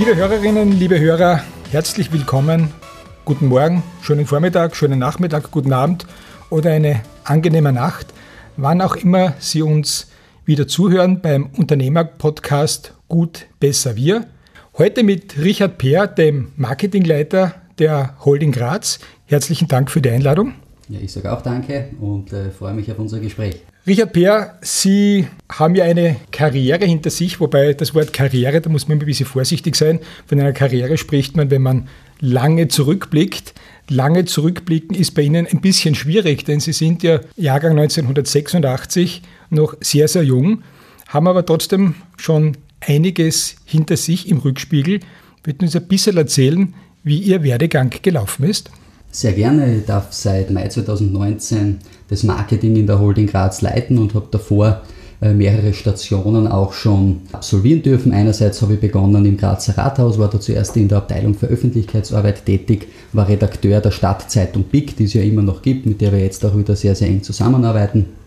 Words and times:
Liebe 0.00 0.16
Hörerinnen, 0.16 0.72
liebe 0.72 0.98
Hörer, 0.98 1.42
herzlich 1.70 2.10
willkommen. 2.10 2.70
Guten 3.26 3.48
Morgen, 3.48 3.82
schönen 4.00 4.24
Vormittag, 4.24 4.74
schönen 4.74 4.98
Nachmittag, 4.98 5.50
guten 5.50 5.74
Abend 5.74 6.06
oder 6.48 6.70
eine 6.70 7.02
angenehme 7.24 7.70
Nacht, 7.70 8.06
wann 8.56 8.80
auch 8.80 8.96
immer 8.96 9.34
Sie 9.40 9.60
uns 9.60 10.10
wieder 10.46 10.66
zuhören 10.66 11.20
beim 11.20 11.50
Unternehmer-Podcast 11.54 12.94
Gut, 13.08 13.44
Besser, 13.60 13.94
Wir. 13.94 14.24
Heute 14.78 15.02
mit 15.02 15.36
Richard 15.36 15.76
Peer, 15.76 16.06
dem 16.06 16.52
Marketingleiter 16.56 17.56
der 17.78 18.14
Holding 18.24 18.52
Graz. 18.52 19.00
Herzlichen 19.26 19.68
Dank 19.68 19.90
für 19.90 20.00
die 20.00 20.08
Einladung. 20.08 20.54
Ja, 20.88 20.98
ich 20.98 21.12
sage 21.12 21.30
auch 21.30 21.42
danke 21.42 21.90
und 22.00 22.32
äh, 22.32 22.48
freue 22.48 22.72
mich 22.72 22.90
auf 22.90 22.98
unser 22.98 23.20
Gespräch. 23.20 23.60
Richard 23.86 24.12
Peer, 24.12 24.58
Sie 24.60 25.26
haben 25.50 25.74
ja 25.74 25.84
eine 25.84 26.16
Karriere 26.32 26.84
hinter 26.84 27.08
sich, 27.08 27.40
wobei 27.40 27.72
das 27.72 27.94
Wort 27.94 28.12
Karriere, 28.12 28.60
da 28.60 28.68
muss 28.68 28.88
man 28.88 28.98
ein 28.98 29.06
bisschen 29.06 29.24
vorsichtig 29.24 29.74
sein. 29.74 30.00
Von 30.26 30.38
einer 30.38 30.52
Karriere 30.52 30.98
spricht 30.98 31.34
man, 31.34 31.50
wenn 31.50 31.62
man 31.62 31.88
lange 32.20 32.68
zurückblickt. 32.68 33.54
Lange 33.88 34.26
zurückblicken 34.26 34.94
ist 34.94 35.12
bei 35.12 35.22
Ihnen 35.22 35.46
ein 35.46 35.62
bisschen 35.62 35.94
schwierig, 35.94 36.44
denn 36.44 36.60
Sie 36.60 36.74
sind 36.74 37.02
ja 37.02 37.20
Jahrgang 37.36 37.72
1986 37.72 39.22
noch 39.48 39.74
sehr, 39.80 40.08
sehr 40.08 40.22
jung, 40.24 40.62
haben 41.08 41.26
aber 41.26 41.46
trotzdem 41.46 41.94
schon 42.18 42.58
einiges 42.80 43.56
hinter 43.64 43.96
sich 43.96 44.28
im 44.28 44.38
Rückspiegel. 44.38 45.00
Würden 45.42 45.60
Sie 45.60 45.64
uns 45.64 45.76
ein 45.76 45.88
bisschen 45.88 46.18
erzählen, 46.18 46.74
wie 47.02 47.18
Ihr 47.18 47.42
Werdegang 47.42 47.90
gelaufen 48.02 48.44
ist? 48.44 48.70
Sehr 49.12 49.32
gerne. 49.32 49.76
Ich 49.76 49.86
darf 49.86 50.12
seit 50.12 50.50
Mai 50.50 50.68
2019 50.68 51.78
das 52.08 52.22
Marketing 52.22 52.76
in 52.76 52.86
der 52.86 53.00
Holding 53.00 53.26
Graz 53.26 53.60
leiten 53.60 53.98
und 53.98 54.14
habe 54.14 54.28
davor 54.30 54.82
äh, 55.20 55.34
mehrere 55.34 55.74
Stationen 55.74 56.46
auch 56.46 56.72
schon 56.72 57.22
absolvieren 57.32 57.82
dürfen. 57.82 58.12
Einerseits 58.12 58.62
habe 58.62 58.74
ich 58.74 58.80
begonnen 58.80 59.24
im 59.26 59.36
Grazer 59.36 59.76
Rathaus, 59.76 60.18
war 60.18 60.28
da 60.28 60.40
zuerst 60.40 60.76
in 60.76 60.88
der 60.88 60.98
Abteilung 60.98 61.34
für 61.34 61.46
Öffentlichkeitsarbeit 61.46 62.46
tätig, 62.46 62.86
war 63.12 63.28
Redakteur 63.28 63.80
der 63.80 63.90
Stadtzeitung 63.90 64.64
BIC, 64.64 64.96
die 64.96 65.04
es 65.04 65.14
ja 65.14 65.22
immer 65.22 65.42
noch 65.42 65.62
gibt, 65.62 65.86
mit 65.86 66.00
der 66.00 66.12
wir 66.12 66.20
jetzt 66.20 66.44
auch 66.46 66.56
wieder 66.56 66.76
sehr, 66.76 66.94
sehr 66.94 67.08
eng 67.08 67.22
zusammenarbeiten 67.22 68.19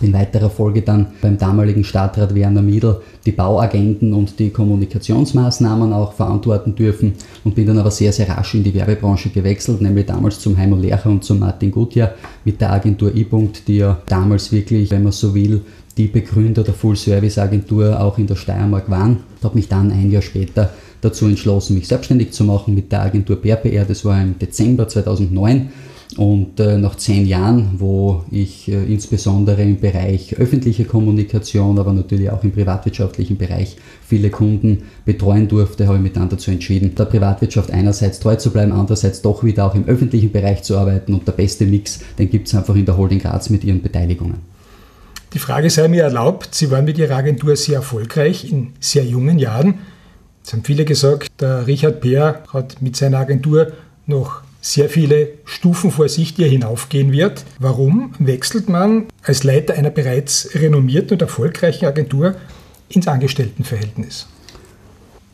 in 0.00 0.12
weiterer 0.12 0.50
Folge 0.50 0.82
dann 0.82 1.06
beim 1.20 1.38
damaligen 1.38 1.84
Stadtrat 1.84 2.34
Werner 2.34 2.62
Miedl 2.62 3.00
die 3.26 3.32
Bauagenten 3.32 4.12
und 4.12 4.38
die 4.38 4.50
Kommunikationsmaßnahmen 4.50 5.92
auch 5.92 6.12
verantworten 6.12 6.74
dürfen 6.74 7.14
und 7.44 7.54
bin 7.54 7.66
dann 7.66 7.78
aber 7.78 7.90
sehr, 7.90 8.12
sehr 8.12 8.28
rasch 8.28 8.54
in 8.54 8.64
die 8.64 8.74
Werbebranche 8.74 9.30
gewechselt, 9.30 9.80
nämlich 9.80 10.06
damals 10.06 10.40
zum 10.40 10.56
Heimo 10.56 10.76
Lercher 10.76 11.10
und 11.10 11.24
zum 11.24 11.38
Martin 11.38 11.70
Gutjahr 11.70 12.12
mit 12.44 12.60
der 12.60 12.72
Agentur 12.72 13.14
E-Punkt, 13.14 13.68
die 13.68 13.76
ja 13.76 14.00
damals 14.06 14.50
wirklich, 14.50 14.90
wenn 14.90 15.02
man 15.02 15.12
so 15.12 15.34
will, 15.34 15.60
die 15.96 16.08
Begründer 16.08 16.62
der 16.62 16.74
Full-Service-Agentur 16.74 18.00
auch 18.00 18.18
in 18.18 18.26
der 18.26 18.36
Steiermark 18.36 18.90
waren. 18.90 19.18
Ich 19.38 19.44
habe 19.44 19.56
mich 19.56 19.68
dann 19.68 19.92
ein 19.92 20.10
Jahr 20.10 20.22
später 20.22 20.70
dazu 21.02 21.26
entschlossen, 21.26 21.74
mich 21.74 21.88
selbstständig 21.88 22.32
zu 22.32 22.44
machen 22.44 22.74
mit 22.74 22.90
der 22.92 23.02
Agentur 23.02 23.36
BRPR. 23.36 23.84
Das 23.84 24.04
war 24.04 24.20
im 24.20 24.38
Dezember 24.38 24.88
2009 24.88 25.70
und 26.18 26.60
äh, 26.60 26.78
nach 26.78 26.96
zehn 26.96 27.26
Jahren, 27.26 27.76
wo 27.78 28.24
ich 28.30 28.68
äh, 28.68 28.84
insbesondere 28.84 29.62
im 29.62 29.80
Bereich 29.80 30.36
öffentliche 30.38 30.84
Kommunikation, 30.84 31.78
aber 31.78 31.92
natürlich 31.92 32.30
auch 32.30 32.42
im 32.44 32.52
privatwirtschaftlichen 32.52 33.38
Bereich 33.38 33.76
viele 34.06 34.30
Kunden 34.30 34.84
betreuen 35.04 35.48
durfte, 35.48 35.86
habe 35.86 35.96
ich 35.96 36.02
mich 36.02 36.12
dann 36.12 36.28
dazu 36.28 36.50
entschieden, 36.50 36.94
der 36.94 37.04
Privatwirtschaft 37.06 37.70
einerseits 37.70 38.20
treu 38.20 38.36
zu 38.36 38.50
bleiben, 38.50 38.72
andererseits 38.72 39.22
doch 39.22 39.44
wieder 39.44 39.66
auch 39.66 39.74
im 39.74 39.86
öffentlichen 39.86 40.32
Bereich 40.32 40.62
zu 40.62 40.76
arbeiten. 40.76 41.14
Und 41.14 41.26
der 41.26 41.32
beste 41.32 41.66
Mix, 41.66 42.00
den 42.18 42.30
gibt 42.30 42.48
es 42.48 42.54
einfach 42.54 42.74
in 42.74 42.86
der 42.86 42.96
Holding 42.96 43.18
Graz 43.18 43.50
mit 43.50 43.64
ihren 43.64 43.82
Beteiligungen. 43.82 44.52
Die 45.32 45.38
Frage 45.38 45.70
sei 45.70 45.88
mir 45.88 46.02
erlaubt, 46.02 46.54
Sie 46.54 46.70
waren 46.70 46.84
mit 46.84 46.98
Ihrer 46.98 47.16
Agentur 47.16 47.56
sehr 47.56 47.76
erfolgreich 47.76 48.50
in 48.52 48.74
sehr 48.80 49.04
jungen 49.04 49.38
Jahren. 49.38 49.78
Es 50.44 50.52
haben 50.52 50.62
viele 50.62 50.84
gesagt, 50.84 51.28
der 51.40 51.66
Richard 51.66 52.00
Peer 52.00 52.42
hat 52.52 52.82
mit 52.82 52.96
seiner 52.96 53.18
Agentur 53.18 53.72
noch 54.06 54.42
sehr 54.62 54.88
viele 54.88 55.30
Stufen 55.44 55.90
vor 55.90 56.08
sich, 56.08 56.34
die 56.34 56.44
er 56.44 56.48
hinaufgehen 56.48 57.12
wird. 57.12 57.44
Warum 57.58 58.14
wechselt 58.18 58.68
man 58.68 59.06
als 59.22 59.42
Leiter 59.42 59.74
einer 59.74 59.90
bereits 59.90 60.48
renommierten 60.54 61.14
und 61.14 61.22
erfolgreichen 61.22 61.84
Agentur 61.84 62.36
ins 62.88 63.08
Angestelltenverhältnis? 63.08 64.28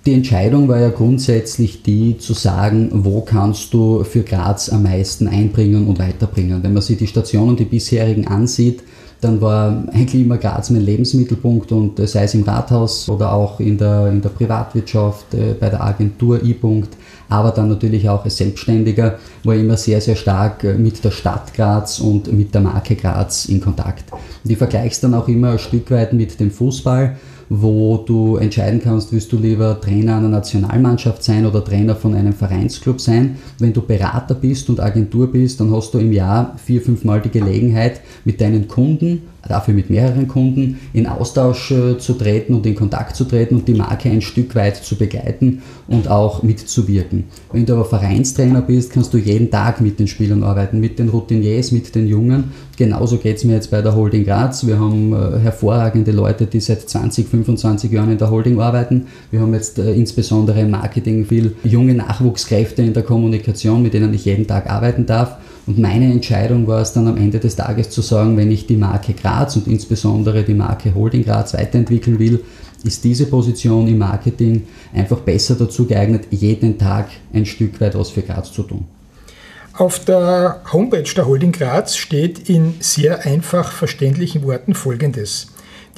Die 0.06 0.14
Entscheidung 0.14 0.68
war 0.68 0.80
ja 0.80 0.88
grundsätzlich 0.88 1.82
die 1.82 2.16
zu 2.16 2.32
sagen, 2.32 2.88
wo 3.04 3.20
kannst 3.20 3.74
du 3.74 4.04
für 4.04 4.22
Graz 4.22 4.70
am 4.70 4.84
meisten 4.84 5.28
einbringen 5.28 5.86
und 5.86 5.98
weiterbringen. 5.98 6.62
Wenn 6.62 6.72
man 6.72 6.82
sich 6.82 6.96
die 6.96 7.06
Stationen, 7.06 7.56
die 7.56 7.66
bisherigen 7.66 8.26
ansieht, 8.26 8.82
dann 9.20 9.40
war 9.42 9.84
eigentlich 9.92 10.22
immer 10.22 10.38
Graz 10.38 10.70
mein 10.70 10.82
Lebensmittelpunkt 10.82 11.72
und 11.72 11.98
sei 12.08 12.22
es 12.22 12.34
im 12.34 12.44
Rathaus 12.44 13.08
oder 13.08 13.32
auch 13.32 13.60
in 13.60 13.76
der, 13.76 14.06
in 14.08 14.22
der 14.22 14.30
Privatwirtschaft, 14.30 15.34
äh, 15.34 15.54
bei 15.58 15.68
der 15.68 15.82
Agentur 15.82 16.42
E-Punkt, 16.42 16.96
aber 17.28 17.50
dann 17.50 17.68
natürlich 17.68 18.08
auch 18.08 18.24
als 18.24 18.36
Selbstständiger 18.36 19.18
war 19.44 19.54
ich 19.54 19.62
immer 19.62 19.76
sehr, 19.76 20.00
sehr 20.00 20.16
stark 20.16 20.64
äh, 20.64 20.74
mit 20.74 21.04
der 21.04 21.10
Stadt 21.10 21.54
Graz 21.54 22.00
und 22.00 22.32
mit 22.32 22.54
der 22.54 22.60
Marke 22.60 22.94
Graz 22.94 23.46
in 23.46 23.60
Kontakt. 23.60 24.12
Und 24.12 24.50
ich 24.50 24.58
vergleiche 24.58 24.88
es 24.88 25.00
dann 25.00 25.14
auch 25.14 25.28
immer 25.28 25.52
ein 25.52 25.58
Stück 25.58 25.90
weit 25.90 26.12
mit 26.12 26.38
dem 26.40 26.50
Fußball 26.50 27.16
wo 27.48 27.96
du 27.98 28.36
entscheiden 28.36 28.80
kannst, 28.82 29.12
willst 29.12 29.32
du 29.32 29.38
lieber 29.38 29.80
Trainer 29.80 30.16
einer 30.16 30.28
Nationalmannschaft 30.28 31.24
sein 31.24 31.46
oder 31.46 31.64
Trainer 31.64 31.96
von 31.96 32.14
einem 32.14 32.32
Vereinsclub 32.32 33.00
sein. 33.00 33.38
Wenn 33.58 33.72
du 33.72 33.80
Berater 33.80 34.34
bist 34.34 34.68
und 34.68 34.80
Agentur 34.80 35.32
bist, 35.32 35.60
dann 35.60 35.72
hast 35.72 35.94
du 35.94 35.98
im 35.98 36.12
Jahr 36.12 36.56
vier, 36.62 36.82
fünf 36.82 37.04
Mal 37.04 37.20
die 37.20 37.30
Gelegenheit, 37.30 38.00
mit 38.24 38.40
deinen 38.40 38.68
Kunden 38.68 39.22
dafür 39.48 39.74
mit 39.74 39.90
mehreren 39.90 40.28
Kunden 40.28 40.78
in 40.92 41.06
Austausch 41.06 41.70
äh, 41.70 41.98
zu 41.98 42.14
treten 42.14 42.54
und 42.54 42.66
in 42.66 42.74
Kontakt 42.74 43.16
zu 43.16 43.24
treten 43.24 43.56
und 43.56 43.68
die 43.68 43.74
Marke 43.74 44.10
ein 44.10 44.20
Stück 44.20 44.54
weit 44.54 44.76
zu 44.76 44.96
begleiten 44.96 45.62
und 45.86 46.08
auch 46.08 46.42
mitzuwirken. 46.42 47.24
Wenn 47.52 47.66
du 47.66 47.74
aber 47.74 47.84
Vereinstrainer 47.84 48.62
bist, 48.62 48.92
kannst 48.92 49.12
du 49.14 49.18
jeden 49.18 49.50
Tag 49.50 49.80
mit 49.80 49.98
den 49.98 50.06
Spielern 50.06 50.42
arbeiten, 50.42 50.80
mit 50.80 50.98
den 50.98 51.08
Routiniers, 51.08 51.72
mit 51.72 51.94
den 51.94 52.06
Jungen. 52.06 52.52
Genauso 52.76 53.16
geht 53.16 53.38
es 53.38 53.44
mir 53.44 53.54
jetzt 53.54 53.70
bei 53.70 53.82
der 53.82 53.96
Holding 53.96 54.24
Graz. 54.24 54.66
Wir 54.66 54.78
haben 54.78 55.12
äh, 55.12 55.38
hervorragende 55.40 56.12
Leute, 56.12 56.46
die 56.46 56.60
seit 56.60 56.88
20, 56.88 57.28
25 57.28 57.90
Jahren 57.90 58.12
in 58.12 58.18
der 58.18 58.30
Holding 58.30 58.60
arbeiten. 58.60 59.06
Wir 59.30 59.40
haben 59.40 59.54
jetzt 59.54 59.78
äh, 59.78 59.92
insbesondere 59.92 60.60
im 60.60 60.70
Marketing 60.70 61.24
viel 61.24 61.56
junge 61.64 61.94
Nachwuchskräfte 61.94 62.82
in 62.82 62.92
der 62.92 63.02
Kommunikation, 63.02 63.82
mit 63.82 63.94
denen 63.94 64.14
ich 64.14 64.24
jeden 64.24 64.46
Tag 64.46 64.70
arbeiten 64.70 65.06
darf. 65.06 65.38
Und 65.68 65.78
meine 65.78 66.10
Entscheidung 66.10 66.66
war 66.66 66.80
es 66.80 66.94
dann 66.94 67.06
am 67.08 67.18
Ende 67.18 67.38
des 67.40 67.54
Tages 67.54 67.90
zu 67.90 68.00
sagen, 68.00 68.38
wenn 68.38 68.50
ich 68.50 68.66
die 68.66 68.78
Marke 68.78 69.12
Graz 69.12 69.54
und 69.54 69.66
insbesondere 69.66 70.42
die 70.42 70.54
Marke 70.54 70.94
Holding 70.94 71.22
Graz 71.22 71.52
weiterentwickeln 71.52 72.18
will, 72.18 72.42
ist 72.84 73.04
diese 73.04 73.26
Position 73.26 73.86
im 73.86 73.98
Marketing 73.98 74.66
einfach 74.94 75.18
besser 75.18 75.56
dazu 75.56 75.84
geeignet, 75.84 76.28
jeden 76.30 76.78
Tag 76.78 77.08
ein 77.34 77.44
Stück 77.44 77.78
weit 77.82 77.98
was 77.98 78.08
für 78.08 78.22
Graz 78.22 78.50
zu 78.50 78.62
tun. 78.62 78.86
Auf 79.74 80.02
der 80.06 80.62
Homepage 80.72 81.12
der 81.14 81.26
Holding 81.26 81.52
Graz 81.52 81.96
steht 81.96 82.48
in 82.48 82.76
sehr 82.80 83.26
einfach 83.26 83.70
verständlichen 83.70 84.44
Worten 84.44 84.72
Folgendes. 84.72 85.48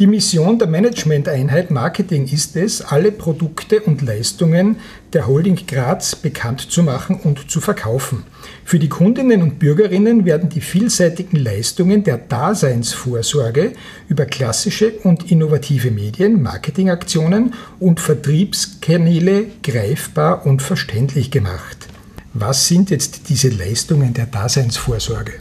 Die 0.00 0.06
Mission 0.06 0.58
der 0.58 0.66
Managementeinheit 0.66 1.70
Marketing 1.70 2.26
ist 2.26 2.56
es, 2.56 2.80
alle 2.80 3.12
Produkte 3.12 3.82
und 3.82 4.00
Leistungen 4.00 4.76
der 5.12 5.26
Holding 5.26 5.66
Graz 5.66 6.16
bekannt 6.16 6.72
zu 6.72 6.82
machen 6.82 7.20
und 7.22 7.50
zu 7.50 7.60
verkaufen. 7.60 8.24
Für 8.64 8.78
die 8.78 8.88
Kundinnen 8.88 9.42
und 9.42 9.58
Bürgerinnen 9.58 10.24
werden 10.24 10.48
die 10.48 10.62
vielseitigen 10.62 11.36
Leistungen 11.36 12.02
der 12.02 12.16
Daseinsvorsorge 12.16 13.74
über 14.08 14.24
klassische 14.24 14.92
und 15.02 15.30
innovative 15.30 15.90
Medien, 15.90 16.40
Marketingaktionen 16.40 17.52
und 17.78 18.00
Vertriebskanäle 18.00 19.48
greifbar 19.62 20.46
und 20.46 20.62
verständlich 20.62 21.30
gemacht. 21.30 21.76
Was 22.32 22.68
sind 22.68 22.88
jetzt 22.88 23.28
diese 23.28 23.50
Leistungen 23.50 24.14
der 24.14 24.24
Daseinsvorsorge? 24.24 25.32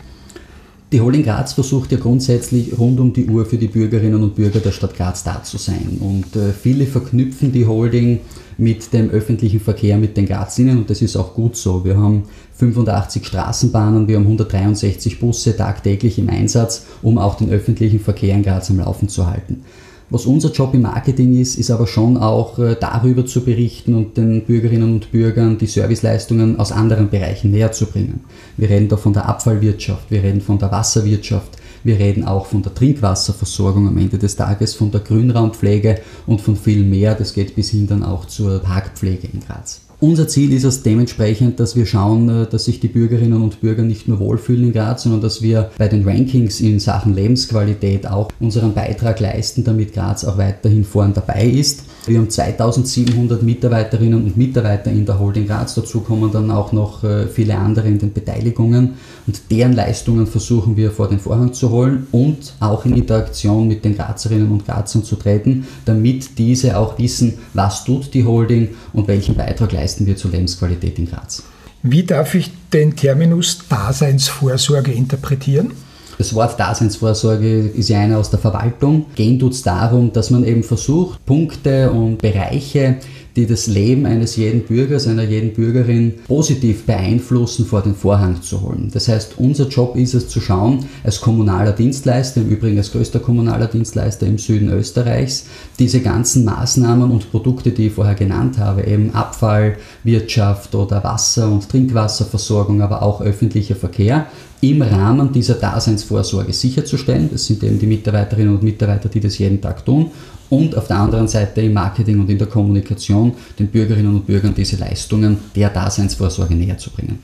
Die 0.91 1.01
Holding 1.01 1.21
Graz 1.21 1.53
versucht 1.53 1.91
ja 1.91 1.99
grundsätzlich 1.99 2.79
rund 2.79 2.99
um 2.99 3.13
die 3.13 3.27
Uhr 3.27 3.45
für 3.45 3.57
die 3.57 3.67
Bürgerinnen 3.67 4.23
und 4.23 4.33
Bürger 4.33 4.59
der 4.59 4.71
Stadt 4.71 4.95
Graz 4.95 5.23
da 5.23 5.43
zu 5.43 5.57
sein. 5.57 5.99
Und 5.99 6.35
äh, 6.35 6.51
viele 6.51 6.87
verknüpfen 6.87 7.51
die 7.51 7.67
Holding 7.67 8.21
mit 8.57 8.91
dem 8.91 9.11
öffentlichen 9.11 9.59
Verkehr, 9.59 9.97
mit 9.97 10.17
den 10.17 10.25
Grazlinien 10.25 10.79
und 10.79 10.89
das 10.89 11.03
ist 11.03 11.15
auch 11.15 11.35
gut 11.35 11.55
so. 11.55 11.85
Wir 11.85 11.95
haben 11.95 12.23
85 12.55 13.23
Straßenbahnen, 13.23 14.07
wir 14.07 14.15
haben 14.15 14.23
163 14.23 15.19
Busse 15.19 15.55
tagtäglich 15.55 16.17
im 16.17 16.27
Einsatz, 16.27 16.87
um 17.03 17.19
auch 17.19 17.35
den 17.35 17.51
öffentlichen 17.51 17.99
Verkehr 17.99 18.33
in 18.33 18.41
Graz 18.41 18.71
am 18.71 18.79
Laufen 18.79 19.09
zu 19.09 19.27
halten. 19.27 19.63
Was 20.11 20.25
unser 20.25 20.51
Job 20.51 20.73
im 20.73 20.81
Marketing 20.81 21.39
ist, 21.39 21.55
ist 21.55 21.69
aber 21.69 21.85
schon 21.85 22.17
auch 22.17 22.57
äh, 22.57 22.75
darüber 22.79 23.27
zu 23.27 23.43
berichten 23.43 23.93
und 23.93 24.17
den 24.17 24.43
Bürgerinnen 24.43 24.93
und 24.93 25.11
Bürgern 25.11 25.59
die 25.59 25.67
Serviceleistungen 25.67 26.59
aus 26.59 26.71
anderen 26.71 27.11
Bereichen 27.11 27.51
näher 27.51 27.71
zu 27.71 27.85
bringen. 27.85 28.21
Wir 28.57 28.71
reden 28.71 28.87
da 28.87 28.97
von 28.97 29.13
der 29.13 29.29
Abfallwirtschaft, 29.29 30.09
wir 30.09 30.23
reden 30.23 30.41
von 30.41 30.57
der 30.57 30.71
Wasserwirtschaft, 30.71 31.57
wir 31.83 31.99
reden 31.99 32.23
auch 32.23 32.47
von 32.47 32.63
der 32.63 32.73
Trinkwasserversorgung 32.73 33.87
am 33.87 33.97
Ende 33.97 34.17
des 34.17 34.35
Tages, 34.35 34.73
von 34.73 34.89
der 34.89 35.01
Grünraumpflege 35.01 35.99
und 36.25 36.41
von 36.41 36.55
viel 36.55 36.83
mehr. 36.83 37.13
Das 37.13 37.33
geht 37.33 37.55
bis 37.55 37.69
hin 37.69 37.85
dann 37.85 38.03
auch 38.03 38.25
zur 38.25 38.59
Parkpflege 38.59 39.27
in 39.31 39.41
Graz. 39.41 39.88
Unser 40.01 40.29
Ziel 40.29 40.53
ist 40.53 40.63
es 40.63 40.81
dementsprechend, 40.81 41.59
dass 41.59 41.75
wir 41.75 41.85
schauen, 41.85 42.29
äh, 42.29 42.47
dass 42.47 42.65
sich 42.65 42.79
die 42.79 42.87
Bürgerinnen 42.87 43.41
und 43.41 43.59
Bürger 43.59 43.83
nicht 43.83 44.07
nur 44.07 44.19
wohlfühlen 44.19 44.67
in 44.67 44.71
Graz, 44.73 45.03
sondern 45.03 45.19
dass 45.19 45.41
wir 45.41 45.71
bei 45.77 45.89
den 45.89 46.07
Rankings 46.07 46.61
in 46.61 46.79
Sachen 46.79 47.15
Lebensqualität 47.15 48.07
auch 48.07 48.29
unseren 48.39 48.73
Beitrag 48.73 49.19
leisten, 49.19 49.65
damit 49.65 49.93
Graz 49.93 50.23
auch 50.23 50.37
weiterhin 50.37 50.85
vorn 50.85 51.13
dabei 51.13 51.45
ist. 51.45 51.83
Wir 52.09 52.17
haben 52.17 52.29
2700 52.31 53.43
Mitarbeiterinnen 53.43 54.15
und 54.15 54.35
Mitarbeiter 54.35 54.89
in 54.89 55.05
der 55.05 55.19
Holding 55.19 55.45
Graz. 55.45 55.75
Dazu 55.75 56.01
kommen 56.01 56.31
dann 56.31 56.49
auch 56.49 56.71
noch 56.71 57.03
äh, 57.03 57.27
viele 57.27 57.55
andere 57.55 57.87
in 57.87 57.99
den 57.99 58.13
Beteiligungen. 58.13 58.95
Und 59.27 59.51
deren 59.51 59.73
Leistungen 59.73 60.25
versuchen 60.25 60.75
wir 60.75 60.89
vor 60.89 61.07
den 61.07 61.19
Vorhang 61.19 61.53
zu 61.53 61.69
holen 61.69 62.07
und 62.11 62.55
auch 62.59 62.83
in 62.85 62.95
Interaktion 62.95 63.67
mit 63.67 63.85
den 63.85 63.95
Grazerinnen 63.95 64.49
und 64.49 64.65
Grazern 64.65 65.03
zu 65.03 65.17
treten, 65.17 65.67
damit 65.85 66.39
diese 66.39 66.79
auch 66.79 66.97
wissen, 66.97 67.35
was 67.53 67.85
tut 67.85 68.11
die 68.15 68.25
Holding 68.25 68.69
und 68.91 69.07
welchen 69.07 69.35
Beitrag 69.35 69.71
leisten 69.71 70.07
wir 70.07 70.15
zur 70.15 70.31
Lebensqualität 70.31 70.97
in 70.97 71.07
Graz. 71.07 71.43
Wie 71.83 72.03
darf 72.03 72.33
ich 72.33 72.49
den 72.73 72.95
Terminus 72.95 73.59
Daseinsvorsorge 73.69 74.91
interpretieren? 74.91 75.73
Das 76.19 76.35
Wort 76.35 76.59
Daseinsvorsorge 76.59 77.59
ist 77.59 77.87
ja 77.87 78.01
einer 78.01 78.17
aus 78.17 78.29
der 78.29 78.39
Verwaltung. 78.39 79.05
Gehen 79.15 79.39
tut 79.39 79.53
es 79.53 79.61
darum, 79.61 80.11
dass 80.11 80.29
man 80.31 80.43
eben 80.43 80.63
versucht, 80.63 81.25
Punkte 81.25 81.89
und 81.91 82.17
Bereiche, 82.17 82.97
die 83.39 83.47
das 83.47 83.67
Leben 83.67 84.05
eines 84.05 84.35
jeden 84.35 84.63
Bürgers, 84.63 85.07
einer 85.07 85.23
jeden 85.23 85.53
Bürgerin 85.53 86.15
positiv 86.27 86.85
beeinflussen, 86.85 87.65
vor 87.65 87.81
den 87.81 87.95
Vorhang 87.95 88.41
zu 88.41 88.61
holen. 88.61 88.89
Das 88.93 89.07
heißt, 89.07 89.35
unser 89.37 89.69
Job 89.69 89.95
ist 89.95 90.13
es 90.13 90.27
zu 90.27 90.41
schauen, 90.41 90.85
als 91.05 91.21
kommunaler 91.21 91.71
Dienstleister, 91.71 92.41
im 92.41 92.49
Übrigen 92.49 92.77
als 92.77 92.91
größter 92.91 93.19
kommunaler 93.19 93.67
Dienstleister 93.67 94.27
im 94.27 94.37
Süden 94.37 94.69
Österreichs, 94.69 95.45
diese 95.79 96.01
ganzen 96.01 96.43
Maßnahmen 96.43 97.09
und 97.09 97.31
Produkte, 97.31 97.71
die 97.71 97.87
ich 97.87 97.93
vorher 97.93 98.15
genannt 98.15 98.57
habe, 98.57 98.83
eben 98.83 99.11
Abfall, 99.15 99.77
Wirtschaft 100.03 100.75
oder 100.75 101.01
Wasser- 101.01 101.49
und 101.49 101.69
Trinkwasserversorgung, 101.69 102.81
aber 102.81 103.01
auch 103.01 103.21
öffentlicher 103.21 103.75
Verkehr, 103.75 104.27
im 104.61 104.81
Rahmen 104.81 105.31
dieser 105.31 105.53
Daseinsvorsorge 105.53 106.51
sicherzustellen. 106.51 107.29
Das 107.31 107.45
sind 107.45 107.63
eben 107.63 107.79
die 107.79 107.87
Mitarbeiterinnen 107.87 108.53
und 108.53 108.63
Mitarbeiter, 108.63 109.07
die 109.07 109.21
das 109.21 109.37
jeden 109.37 109.61
Tag 109.61 109.85
tun. 109.85 110.11
Und 110.49 110.75
auf 110.75 110.87
der 110.87 110.97
anderen 110.97 111.27
Seite 111.27 111.61
im 111.61 111.73
Marketing 111.73 112.19
und 112.19 112.29
in 112.29 112.37
der 112.37 112.47
Kommunikation 112.47 113.33
den 113.57 113.67
Bürgerinnen 113.67 114.15
und 114.15 114.27
Bürgern 114.27 114.53
diese 114.55 114.77
Leistungen 114.77 115.37
der 115.55 115.69
Daseinsvorsorge 115.69 116.55
näher 116.55 116.77
zu 116.77 116.89
bringen. 116.89 117.19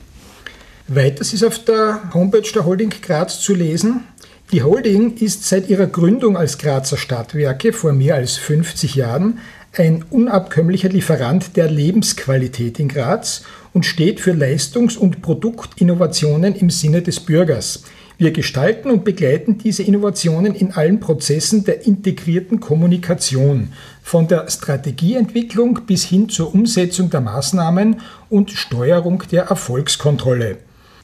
Weiters 0.88 1.32
ist 1.32 1.42
auf 1.42 1.58
der 1.64 2.14
Homepage 2.14 2.48
der 2.54 2.64
Holding 2.64 2.90
Graz 3.02 3.40
zu 3.40 3.54
lesen. 3.54 4.04
Die 4.52 4.62
Holding 4.62 5.16
ist 5.16 5.44
seit 5.44 5.68
ihrer 5.68 5.86
Gründung 5.86 6.36
als 6.36 6.58
Grazer 6.58 6.96
Stadtwerke 6.96 7.72
vor 7.72 7.92
mehr 7.92 8.14
als 8.14 8.36
50 8.36 8.94
Jahren 8.94 9.40
ein 9.76 10.04
unabkömmlicher 10.08 10.88
Lieferant 10.88 11.56
der 11.56 11.68
Lebensqualität 11.68 12.78
in 12.78 12.88
Graz 12.88 13.42
und 13.72 13.84
steht 13.84 14.20
für 14.20 14.32
Leistungs- 14.32 14.96
und 14.96 15.22
Produktinnovationen 15.22 16.54
im 16.54 16.70
Sinne 16.70 17.02
des 17.02 17.20
Bürgers. 17.20 17.82
Wir 18.18 18.30
gestalten 18.30 18.90
und 18.90 19.04
begleiten 19.04 19.58
diese 19.58 19.82
Innovationen 19.82 20.54
in 20.54 20.72
allen 20.72 21.00
Prozessen 21.00 21.64
der 21.64 21.86
integrierten 21.86 22.60
Kommunikation, 22.60 23.72
von 24.02 24.26
der 24.26 24.48
Strategieentwicklung 24.48 25.80
bis 25.86 26.04
hin 26.04 26.30
zur 26.30 26.54
Umsetzung 26.54 27.10
der 27.10 27.20
Maßnahmen 27.20 28.00
und 28.30 28.52
Steuerung 28.52 29.22
der 29.30 29.44
Erfolgskontrolle. 29.44 30.56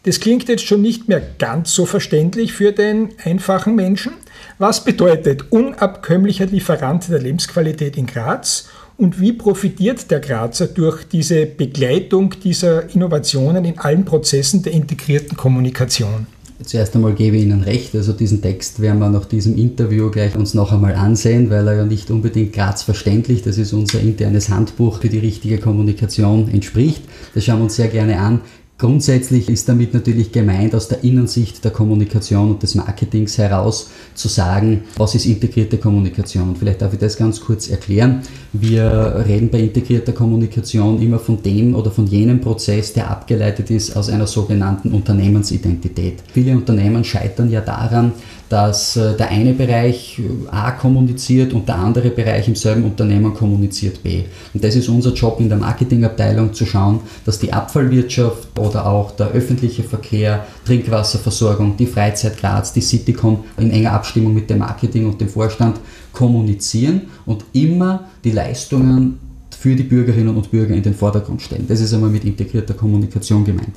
Das 0.05 0.21
klingt 0.21 0.49
jetzt 0.49 0.65
schon 0.65 0.81
nicht 0.81 1.07
mehr 1.07 1.21
ganz 1.39 1.75
so 1.75 1.85
verständlich 1.85 2.55
für 2.55 2.73
den 2.73 3.11
einfachen 3.23 3.75
Menschen. 3.75 4.15
Was 4.59 4.83
bedeutet 4.83 5.53
unabkömmlicher 5.53 6.47
Lieferant 6.47 7.11
der 7.11 7.21
Lebensqualität 7.21 7.99
in 7.99 8.07
Graz 8.07 8.71
und 8.97 9.21
wie 9.21 9.35
profitiert 9.35 10.11
der 10.11 10.21
Grazer 10.21 10.67
durch 10.67 11.05
diese 11.05 11.45
Begleitung 11.45 12.35
dieser 12.43 12.89
Innovationen 12.95 13.67
in 13.67 13.79
allen 13.79 14.07
Prozessen 14.07 14.63
der 14.63 14.73
integrierten 14.73 15.37
Kommunikation? 15.37 16.27
Zuerst 16.65 16.95
einmal 16.95 17.15
gebe 17.15 17.37
ich 17.37 17.43
Ihnen 17.43 17.63
recht, 17.63 17.95
also 17.95 18.13
diesen 18.13 18.41
Text 18.41 18.81
werden 18.81 18.99
wir 18.99 19.11
nach 19.11 19.25
diesem 19.25 19.57
Interview 19.57 20.11
gleich 20.11 20.37
uns 20.37 20.55
noch 20.55 20.73
einmal 20.73 20.95
ansehen, 20.95 21.51
weil 21.51 21.67
er 21.67 21.77
ja 21.77 21.85
nicht 21.85 22.11
unbedingt 22.11 22.53
Graz 22.53 22.83
verständlich, 22.83 23.43
das 23.43 23.59
ist 23.59 23.73
unser 23.73 24.01
internes 24.01 24.49
Handbuch 24.49 25.01
für 25.01 25.09
die 25.09 25.19
richtige 25.19 25.59
Kommunikation 25.59 26.49
entspricht. 26.49 27.03
Das 27.35 27.45
schauen 27.45 27.59
wir 27.59 27.65
uns 27.65 27.77
sehr 27.77 27.89
gerne 27.89 28.19
an. 28.19 28.41
Grundsätzlich 28.83 29.49
ist 29.49 29.69
damit 29.69 29.95
natürlich 29.95 30.33
gemeint, 30.33 30.75
aus 30.75 30.89
der 30.89 31.05
Innensicht 31.05 31.63
der 31.63 31.71
Kommunikation 31.71 32.51
und 32.51 32.65
des 32.65 32.75
Marketings 32.75 33.39
heraus 33.39 33.91
zu 34.17 34.27
sagen, 34.27 34.83
was 34.97 35.15
ist 35.15 35.25
integrierte 35.25 35.79
Kommunikation. 35.79 36.49
Und 36.49 36.59
vielleicht 36.59 36.83
darf 36.83 36.93
ich 36.93 36.99
das 36.99 37.17
ganz 37.17 37.41
kurz 37.41 37.69
erklären. 37.69 38.23
Wir 38.53 39.25
reden 39.25 39.51
bei 39.51 39.61
integrierter 39.61 40.11
Kommunikation 40.11 41.01
immer 41.01 41.21
von 41.21 41.41
dem 41.45 41.77
oder 41.77 41.93
von 41.93 42.09
jenem 42.09 42.41
Prozess, 42.41 42.93
der 42.93 43.09
abgeleitet 43.09 43.71
ist 43.71 43.97
aus 43.97 44.09
einer 44.09 44.27
sogenannten 44.27 44.91
Unternehmensidentität. 44.91 46.15
Viele 46.33 46.57
Unternehmen 46.57 47.05
scheitern 47.05 47.53
ja 47.53 47.61
daran, 47.61 48.11
dass 48.53 48.99
äh, 48.99 49.17
der 49.17 49.31
eine 49.31 49.55
Bereich 49.55 50.19
äh, 50.19 50.49
A 50.51 50.73
kommuniziert 50.73 51.55
und 51.55 51.69
der 51.69 51.77
andere 51.77 52.11
Bereich 52.11 52.49
im 52.49 52.55
selben 52.55 52.85
Unternehmen 52.85 53.33
kommuniziert 53.33 54.03
B. 54.03 54.25
Und 54.53 54.63
das 54.63 54.77
ist 54.77 54.91
unser 54.91 55.15
Job 55.15 55.41
in 55.41 55.49
der 55.49 55.57
Marketingabteilung 55.57 56.53
zu 56.53 56.67
schauen, 56.67 57.01
dass 57.25 57.39
die 57.39 57.51
Abfallwirtschaft 57.51 58.59
oder 58.59 58.85
auch 58.85 59.13
der 59.13 59.29
öffentliche 59.29 59.83
Verkehr, 59.83 60.45
Trinkwasserversorgung, 60.67 61.79
die 61.79 61.87
Freizeit 61.87 62.37
Graz, 62.37 62.75
die 62.75 62.83
Citycom 62.83 63.43
in 63.57 63.71
enger 63.71 63.93
Abstimmung 63.93 64.35
mit 64.35 64.51
dem 64.51 64.59
Marketing 64.59 65.07
und 65.07 65.19
dem 65.19 65.31
Vorstand 65.31 65.81
kommunizieren 66.13 67.09
und 67.25 67.47
immer 67.55 68.05
die 68.23 68.33
Leistungen 68.33 69.19
für 69.59 69.75
die 69.75 69.85
Bürgerinnen 69.85 70.37
und 70.37 70.51
Bürger 70.51 70.75
in 70.75 70.83
den 70.83 70.95
Vordergrund 70.95 71.41
stellen. 71.41 71.65
Das 71.67 71.81
ist 71.81 71.95
einmal 71.95 72.11
mit 72.11 72.27
integrierter 72.27 72.75
Kommunikation 72.75 73.47
gemeint. 73.47 73.77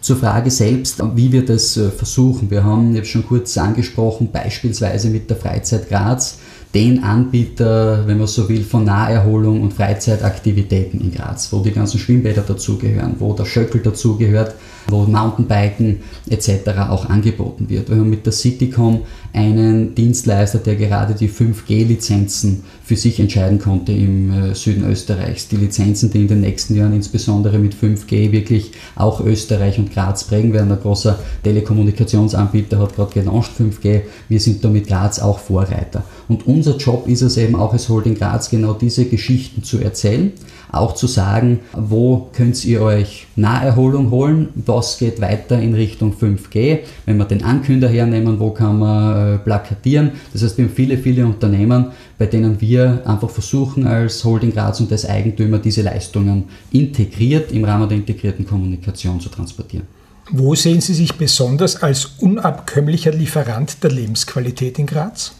Zur 0.00 0.16
Frage 0.16 0.50
selbst, 0.50 1.02
wie 1.14 1.32
wir 1.32 1.44
das 1.44 1.76
äh, 1.76 1.90
versuchen. 1.90 2.50
Wir 2.50 2.64
haben 2.64 2.94
jetzt 2.94 3.08
schon 3.08 3.26
kurz 3.26 3.56
angesprochen, 3.58 4.30
beispielsweise 4.32 5.08
mit 5.08 5.28
der 5.28 5.36
Freizeit 5.36 5.88
Graz, 5.88 6.38
den 6.74 7.02
Anbieter, 7.02 8.06
wenn 8.06 8.18
man 8.18 8.26
so 8.26 8.48
will, 8.48 8.62
von 8.62 8.84
Naherholung 8.84 9.62
und 9.62 9.72
Freizeitaktivitäten 9.72 11.00
in 11.00 11.12
Graz, 11.12 11.52
wo 11.52 11.60
die 11.60 11.72
ganzen 11.72 11.98
Schwimmbäder 11.98 12.42
dazugehören, 12.42 13.16
wo 13.18 13.32
der 13.32 13.46
Schöckel 13.46 13.80
dazugehört, 13.80 14.54
wo 14.88 15.04
Mountainbiken 15.04 16.00
etc. 16.28 16.68
auch 16.88 17.08
angeboten 17.08 17.68
wird. 17.68 17.88
Wir 17.88 17.96
haben 17.96 18.10
mit 18.10 18.26
der 18.26 18.32
Citycom 18.32 19.00
einen 19.32 19.94
Dienstleister, 19.94 20.58
der 20.58 20.76
gerade 20.76 21.14
die 21.14 21.28
5G-Lizenzen 21.28 22.62
für 22.82 22.96
sich 22.96 23.20
entscheiden 23.20 23.58
konnte 23.58 23.92
im 23.92 24.32
äh, 24.32 24.54
Süden 24.54 24.90
Österreichs. 24.90 25.48
Die 25.48 25.56
Lizenzen, 25.56 26.10
die 26.10 26.22
in 26.22 26.28
den 26.28 26.40
nächsten 26.40 26.74
Jahren 26.74 26.94
insbesondere 26.94 27.58
mit 27.58 27.74
5G 27.74 28.32
wirklich 28.32 28.72
auch 28.94 29.20
Österreich 29.20 29.78
und 29.78 29.92
Graz 29.92 30.24
prägen 30.24 30.52
werden. 30.54 30.72
Ein 30.72 30.80
großer 30.80 31.18
Telekommunikationsanbieter 31.42 32.78
hat 32.78 32.96
gerade 32.96 33.12
gelauncht 33.12 33.50
5G. 33.58 34.02
Wir 34.28 34.40
sind 34.40 34.64
da 34.64 34.68
mit 34.68 34.86
Graz 34.86 35.18
auch 35.18 35.38
Vorreiter. 35.38 36.04
Und 36.28 36.46
unser 36.46 36.76
Job 36.76 37.06
ist 37.06 37.22
es 37.22 37.36
eben 37.36 37.56
auch 37.56 37.72
als 37.72 37.88
Holding 37.88 38.14
Graz 38.14 38.48
genau 38.48 38.72
diese 38.72 39.04
Geschichten 39.04 39.62
zu 39.62 39.78
erzählen 39.78 40.32
auch 40.72 40.94
zu 40.94 41.06
sagen, 41.06 41.60
wo 41.72 42.28
könnt 42.32 42.64
ihr 42.64 42.82
euch 42.82 43.26
Naherholung 43.36 44.10
holen, 44.10 44.48
was 44.76 44.98
geht 44.98 45.20
weiter 45.20 45.58
in 45.58 45.74
Richtung 45.74 46.14
5G, 46.14 46.80
wenn 47.06 47.16
wir 47.16 47.24
den 47.24 47.42
Ankünder 47.42 47.88
hernehmen, 47.88 48.38
wo 48.38 48.50
kann 48.50 48.78
man 48.78 49.34
äh, 49.34 49.38
plakatieren. 49.38 50.12
Das 50.32 50.42
heißt, 50.42 50.58
wir 50.58 50.66
haben 50.66 50.74
viele, 50.74 50.98
viele 50.98 51.24
Unternehmen, 51.24 51.92
bei 52.18 52.26
denen 52.26 52.60
wir 52.60 53.02
einfach 53.06 53.30
versuchen, 53.30 53.86
als 53.86 54.22
Holding 54.22 54.52
Graz 54.52 54.80
und 54.80 54.92
als 54.92 55.06
Eigentümer 55.06 55.58
diese 55.58 55.82
Leistungen 55.82 56.44
integriert 56.72 57.52
im 57.52 57.64
Rahmen 57.64 57.88
der 57.88 57.98
integrierten 57.98 58.46
Kommunikation 58.46 59.18
zu 59.18 59.30
transportieren. 59.30 59.86
Wo 60.30 60.54
sehen 60.54 60.80
Sie 60.80 60.94
sich 60.94 61.14
besonders 61.14 61.82
als 61.82 62.06
unabkömmlicher 62.18 63.12
Lieferant 63.12 63.82
der 63.82 63.92
Lebensqualität 63.92 64.78
in 64.78 64.86
Graz? 64.86 65.32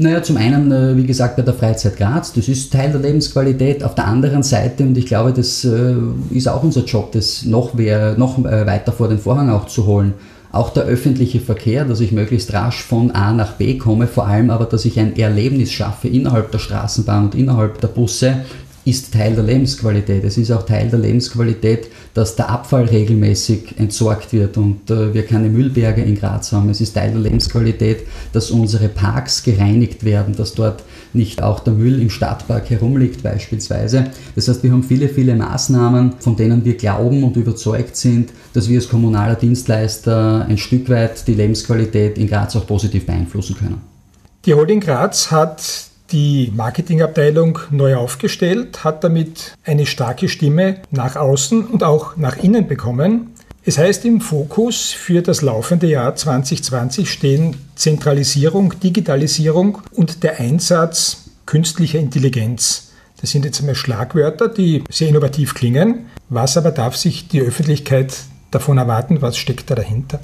Naja, 0.00 0.22
zum 0.22 0.36
einen, 0.36 0.70
äh, 0.70 0.96
wie 0.96 1.04
gesagt, 1.04 1.34
bei 1.34 1.42
der 1.42 1.54
Freizeit 1.54 1.96
Graz, 1.96 2.32
das 2.32 2.46
ist 2.46 2.72
Teil 2.72 2.92
der 2.92 3.00
Lebensqualität. 3.00 3.82
Auf 3.82 3.96
der 3.96 4.06
anderen 4.06 4.44
Seite, 4.44 4.84
und 4.84 4.96
ich 4.96 5.06
glaube, 5.06 5.32
das 5.32 5.64
äh, 5.64 5.94
ist 6.30 6.46
auch 6.48 6.62
unser 6.62 6.84
Job, 6.84 7.10
das 7.10 7.44
noch, 7.44 7.74
noch 7.74 8.38
äh, 8.38 8.64
weiter 8.64 8.92
vor 8.92 9.08
den 9.08 9.18
Vorhang 9.18 9.50
auch 9.50 9.66
zu 9.66 9.86
holen. 9.86 10.14
Auch 10.52 10.70
der 10.70 10.84
öffentliche 10.84 11.40
Verkehr, 11.40 11.84
dass 11.84 11.98
ich 11.98 12.12
möglichst 12.12 12.52
rasch 12.52 12.80
von 12.80 13.10
A 13.10 13.32
nach 13.32 13.54
B 13.54 13.76
komme, 13.76 14.06
vor 14.06 14.28
allem 14.28 14.50
aber, 14.50 14.66
dass 14.66 14.84
ich 14.84 15.00
ein 15.00 15.16
Erlebnis 15.16 15.72
schaffe 15.72 16.06
innerhalb 16.06 16.52
der 16.52 16.60
Straßenbahn 16.60 17.24
und 17.24 17.34
innerhalb 17.34 17.80
der 17.80 17.88
Busse, 17.88 18.44
ist 18.84 19.12
Teil 19.12 19.34
der 19.34 19.44
Lebensqualität. 19.44 20.22
Es 20.22 20.38
ist 20.38 20.52
auch 20.52 20.64
Teil 20.64 20.88
der 20.88 21.00
Lebensqualität, 21.00 21.88
dass 22.18 22.34
der 22.34 22.50
Abfall 22.50 22.86
regelmäßig 22.86 23.78
entsorgt 23.78 24.32
wird 24.32 24.56
und 24.56 24.90
äh, 24.90 25.14
wir 25.14 25.24
keine 25.24 25.48
Müllberge 25.48 26.02
in 26.02 26.16
Graz 26.16 26.50
haben. 26.50 26.68
Es 26.68 26.80
ist 26.80 26.94
Teil 26.94 27.12
der 27.12 27.20
Lebensqualität, 27.20 28.08
dass 28.32 28.50
unsere 28.50 28.88
Parks 28.88 29.44
gereinigt 29.44 30.04
werden, 30.04 30.34
dass 30.34 30.52
dort 30.52 30.82
nicht 31.12 31.40
auch 31.40 31.60
der 31.60 31.74
Müll 31.74 32.02
im 32.02 32.10
Stadtpark 32.10 32.70
herumliegt 32.70 33.22
beispielsweise. 33.22 34.06
Das 34.34 34.48
heißt, 34.48 34.64
wir 34.64 34.72
haben 34.72 34.82
viele, 34.82 35.08
viele 35.08 35.36
Maßnahmen, 35.36 36.14
von 36.18 36.34
denen 36.34 36.64
wir 36.64 36.76
glauben 36.76 37.22
und 37.22 37.36
überzeugt 37.36 37.94
sind, 37.94 38.30
dass 38.52 38.68
wir 38.68 38.78
als 38.80 38.88
kommunaler 38.88 39.36
Dienstleister 39.36 40.44
ein 40.48 40.58
Stück 40.58 40.88
weit 40.88 41.24
die 41.28 41.34
Lebensqualität 41.34 42.18
in 42.18 42.26
Graz 42.26 42.56
auch 42.56 42.66
positiv 42.66 43.06
beeinflussen 43.06 43.54
können. 43.56 43.80
Die 44.44 44.54
Holding 44.54 44.80
Graz 44.80 45.30
hat 45.30 45.87
die 46.10 46.52
Marketingabteilung 46.54 47.58
neu 47.70 47.96
aufgestellt, 47.96 48.84
hat 48.84 49.04
damit 49.04 49.56
eine 49.64 49.86
starke 49.86 50.28
Stimme 50.28 50.76
nach 50.90 51.16
außen 51.16 51.66
und 51.66 51.82
auch 51.82 52.16
nach 52.16 52.36
innen 52.36 52.66
bekommen. 52.66 53.34
Es 53.64 53.76
heißt, 53.76 54.04
im 54.06 54.20
Fokus 54.20 54.92
für 54.92 55.20
das 55.20 55.42
laufende 55.42 55.86
Jahr 55.86 56.16
2020 56.16 57.10
stehen 57.10 57.56
Zentralisierung, 57.74 58.80
Digitalisierung 58.80 59.82
und 59.92 60.22
der 60.22 60.40
Einsatz 60.40 61.24
künstlicher 61.44 61.98
Intelligenz. 61.98 62.92
Das 63.20 63.30
sind 63.30 63.44
jetzt 63.44 63.60
einmal 63.60 63.74
Schlagwörter, 63.74 64.48
die 64.48 64.84
sehr 64.90 65.08
innovativ 65.08 65.54
klingen. 65.54 66.06
Was 66.28 66.56
aber 66.56 66.70
darf 66.70 66.96
sich 66.96 67.28
die 67.28 67.40
Öffentlichkeit 67.40 68.16
davon 68.50 68.78
erwarten? 68.78 69.20
Was 69.20 69.36
steckt 69.36 69.70
da 69.70 69.74
dahinter? 69.74 70.20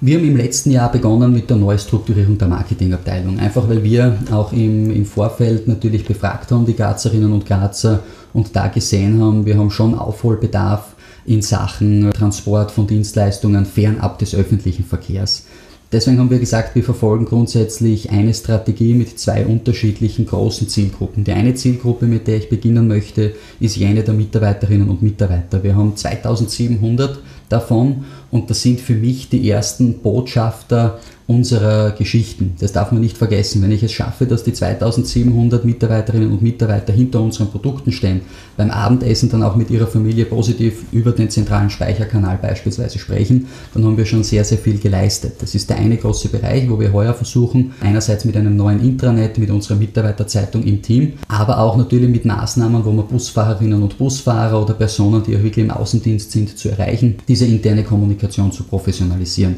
Wir 0.00 0.16
haben 0.16 0.28
im 0.28 0.36
letzten 0.36 0.70
Jahr 0.70 0.92
begonnen 0.92 1.32
mit 1.32 1.50
der 1.50 1.56
Neustrukturierung 1.56 2.38
der 2.38 2.46
Marketingabteilung. 2.46 3.40
Einfach 3.40 3.68
weil 3.68 3.82
wir 3.82 4.16
auch 4.30 4.52
im, 4.52 4.92
im 4.92 5.04
Vorfeld 5.04 5.66
natürlich 5.66 6.04
befragt 6.04 6.52
haben, 6.52 6.66
die 6.66 6.76
Grazerinnen 6.76 7.32
und 7.32 7.44
Grazer, 7.44 8.00
und 8.32 8.54
da 8.54 8.68
gesehen 8.68 9.20
haben, 9.20 9.44
wir 9.44 9.58
haben 9.58 9.70
schon 9.70 9.98
Aufholbedarf 9.98 10.94
in 11.26 11.42
Sachen 11.42 12.10
Transport 12.12 12.70
von 12.70 12.86
Dienstleistungen 12.86 13.66
fernab 13.66 14.18
des 14.20 14.34
öffentlichen 14.34 14.84
Verkehrs. 14.84 15.46
Deswegen 15.90 16.18
haben 16.18 16.30
wir 16.30 16.38
gesagt, 16.38 16.74
wir 16.74 16.84
verfolgen 16.84 17.24
grundsätzlich 17.24 18.10
eine 18.10 18.34
Strategie 18.34 18.92
mit 18.92 19.18
zwei 19.18 19.46
unterschiedlichen 19.46 20.26
großen 20.26 20.68
Zielgruppen. 20.68 21.24
Die 21.24 21.32
eine 21.32 21.54
Zielgruppe, 21.54 22.04
mit 22.04 22.28
der 22.28 22.36
ich 22.36 22.50
beginnen 22.50 22.86
möchte, 22.86 23.32
ist 23.58 23.76
jene 23.76 24.02
der 24.02 24.12
Mitarbeiterinnen 24.12 24.88
und 24.90 25.00
Mitarbeiter. 25.00 25.62
Wir 25.64 25.74
haben 25.74 25.96
2700 25.96 27.18
davon. 27.48 28.04
Und 28.30 28.50
das 28.50 28.62
sind 28.62 28.80
für 28.80 28.94
mich 28.94 29.28
die 29.28 29.48
ersten 29.48 30.00
Botschafter 30.00 30.98
unserer 31.28 31.90
Geschichten. 31.90 32.54
Das 32.58 32.72
darf 32.72 32.90
man 32.90 33.02
nicht 33.02 33.18
vergessen. 33.18 33.60
Wenn 33.60 33.70
ich 33.70 33.82
es 33.82 33.92
schaffe, 33.92 34.24
dass 34.24 34.44
die 34.44 34.54
2700 34.54 35.62
Mitarbeiterinnen 35.62 36.32
und 36.32 36.40
Mitarbeiter 36.40 36.90
hinter 36.94 37.20
unseren 37.20 37.50
Produkten 37.50 37.92
stehen, 37.92 38.22
beim 38.56 38.70
Abendessen 38.70 39.28
dann 39.28 39.42
auch 39.42 39.54
mit 39.54 39.70
ihrer 39.70 39.86
Familie 39.86 40.24
positiv 40.24 40.84
über 40.90 41.12
den 41.12 41.28
zentralen 41.28 41.68
Speicherkanal 41.68 42.38
beispielsweise 42.40 42.98
sprechen, 42.98 43.46
dann 43.74 43.84
haben 43.84 43.98
wir 43.98 44.06
schon 44.06 44.24
sehr, 44.24 44.42
sehr 44.42 44.56
viel 44.56 44.78
geleistet. 44.78 45.34
Das 45.40 45.54
ist 45.54 45.68
der 45.68 45.76
eine 45.76 45.98
große 45.98 46.30
Bereich, 46.30 46.68
wo 46.70 46.80
wir 46.80 46.94
heuer 46.94 47.12
versuchen, 47.12 47.74
einerseits 47.82 48.24
mit 48.24 48.34
einem 48.34 48.56
neuen 48.56 48.80
Intranet, 48.80 49.36
mit 49.36 49.50
unserer 49.50 49.76
Mitarbeiterzeitung 49.76 50.62
im 50.62 50.80
Team, 50.80 51.12
aber 51.28 51.58
auch 51.58 51.76
natürlich 51.76 52.08
mit 52.08 52.24
Maßnahmen, 52.24 52.82
wo 52.86 52.92
wir 52.92 53.02
Busfahrerinnen 53.02 53.82
und 53.82 53.98
Busfahrer 53.98 54.62
oder 54.62 54.72
Personen, 54.72 55.22
die 55.22 55.36
auch 55.36 55.42
wirklich 55.42 55.66
im 55.66 55.72
Außendienst 55.72 56.32
sind, 56.32 56.58
zu 56.58 56.70
erreichen, 56.70 57.16
diese 57.28 57.44
interne 57.44 57.84
Kommunikation 57.84 58.50
zu 58.50 58.62
professionalisieren. 58.62 59.56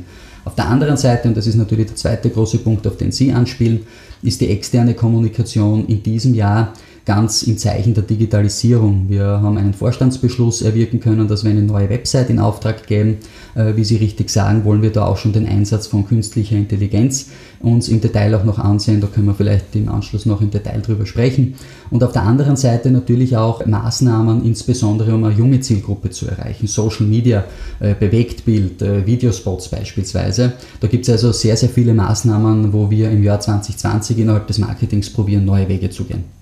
Auf 0.50 0.56
der 0.56 0.66
anderen 0.66 0.96
Seite, 0.96 1.28
und 1.28 1.36
das 1.36 1.46
ist 1.46 1.54
natürlich 1.54 1.86
der 1.86 1.94
zweite 1.94 2.28
große 2.28 2.58
Punkt, 2.58 2.84
auf 2.84 2.96
den 2.96 3.12
Sie 3.12 3.30
anspielen, 3.30 3.86
ist 4.20 4.40
die 4.40 4.48
externe 4.48 4.94
Kommunikation 4.94 5.86
in 5.86 6.02
diesem 6.02 6.34
Jahr 6.34 6.72
ganz 7.04 7.42
im 7.42 7.58
Zeichen 7.58 7.94
der 7.94 8.02
Digitalisierung. 8.02 9.06
Wir 9.08 9.24
haben 9.24 9.56
einen 9.56 9.74
Vorstandsbeschluss 9.74 10.62
erwirken 10.62 11.00
können, 11.00 11.28
dass 11.28 11.44
wir 11.44 11.50
eine 11.50 11.62
neue 11.62 11.88
Website 11.90 12.30
in 12.30 12.38
Auftrag 12.38 12.86
geben. 12.86 13.18
Äh, 13.54 13.76
wie 13.76 13.84
Sie 13.84 13.96
richtig 13.96 14.30
sagen, 14.30 14.64
wollen 14.64 14.82
wir 14.82 14.90
da 14.90 15.06
auch 15.06 15.16
schon 15.16 15.32
den 15.32 15.46
Einsatz 15.46 15.86
von 15.86 16.06
künstlicher 16.06 16.56
Intelligenz 16.56 17.30
uns 17.60 17.88
im 17.88 18.00
Detail 18.00 18.34
auch 18.34 18.44
noch 18.44 18.58
ansehen. 18.58 19.00
Da 19.00 19.06
können 19.06 19.26
wir 19.26 19.34
vielleicht 19.34 19.76
im 19.76 19.88
Anschluss 19.88 20.26
noch 20.26 20.40
im 20.40 20.50
Detail 20.50 20.80
drüber 20.80 21.06
sprechen. 21.06 21.54
Und 21.90 22.02
auf 22.02 22.12
der 22.12 22.22
anderen 22.22 22.56
Seite 22.56 22.90
natürlich 22.90 23.36
auch 23.36 23.64
Maßnahmen, 23.66 24.44
insbesondere 24.44 25.14
um 25.14 25.24
eine 25.24 25.34
junge 25.34 25.60
Zielgruppe 25.60 26.10
zu 26.10 26.26
erreichen. 26.26 26.66
Social 26.66 27.06
Media, 27.06 27.44
äh, 27.80 27.94
Bewegtbild, 27.94 28.80
äh, 28.82 29.06
Videospots 29.06 29.68
beispielsweise. 29.68 30.52
Da 30.80 30.88
gibt 30.88 31.06
es 31.06 31.10
also 31.10 31.32
sehr, 31.32 31.56
sehr 31.56 31.68
viele 31.68 31.92
Maßnahmen, 31.92 32.72
wo 32.72 32.90
wir 32.90 33.10
im 33.10 33.22
Jahr 33.22 33.40
2020 33.40 34.18
innerhalb 34.18 34.46
des 34.46 34.58
Marketings 34.58 35.10
probieren, 35.10 35.44
neue 35.44 35.68
Wege 35.68 35.90
zu 35.90 36.04
gehen. 36.04 36.39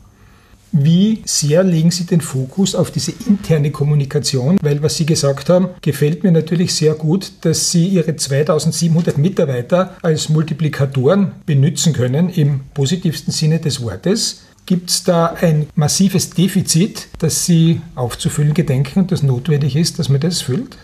Wie 0.72 1.22
sehr 1.24 1.64
legen 1.64 1.90
Sie 1.90 2.04
den 2.04 2.20
Fokus 2.20 2.74
auf 2.74 2.90
diese 2.90 3.12
interne 3.26 3.70
Kommunikation? 3.70 4.58
Weil 4.62 4.82
was 4.82 4.96
Sie 4.96 5.06
gesagt 5.06 5.48
haben, 5.48 5.70
gefällt 5.80 6.24
mir 6.24 6.32
natürlich 6.32 6.74
sehr 6.74 6.94
gut, 6.94 7.32
dass 7.40 7.70
Sie 7.70 7.88
Ihre 7.88 8.14
2700 8.14 9.16
Mitarbeiter 9.16 9.96
als 10.02 10.28
Multiplikatoren 10.28 11.32
benutzen 11.46 11.94
können, 11.94 12.28
im 12.28 12.60
positivsten 12.74 13.32
Sinne 13.32 13.60
des 13.60 13.82
Wortes. 13.82 14.42
Gibt 14.66 14.90
es 14.90 15.02
da 15.02 15.34
ein 15.40 15.66
massives 15.74 16.30
Defizit, 16.30 17.08
das 17.18 17.46
Sie 17.46 17.80
aufzufüllen 17.94 18.52
gedenken 18.52 19.00
und 19.00 19.12
das 19.12 19.22
notwendig 19.22 19.74
ist, 19.74 19.98
dass 19.98 20.10
man 20.10 20.20
das 20.20 20.42
füllt? 20.42 20.76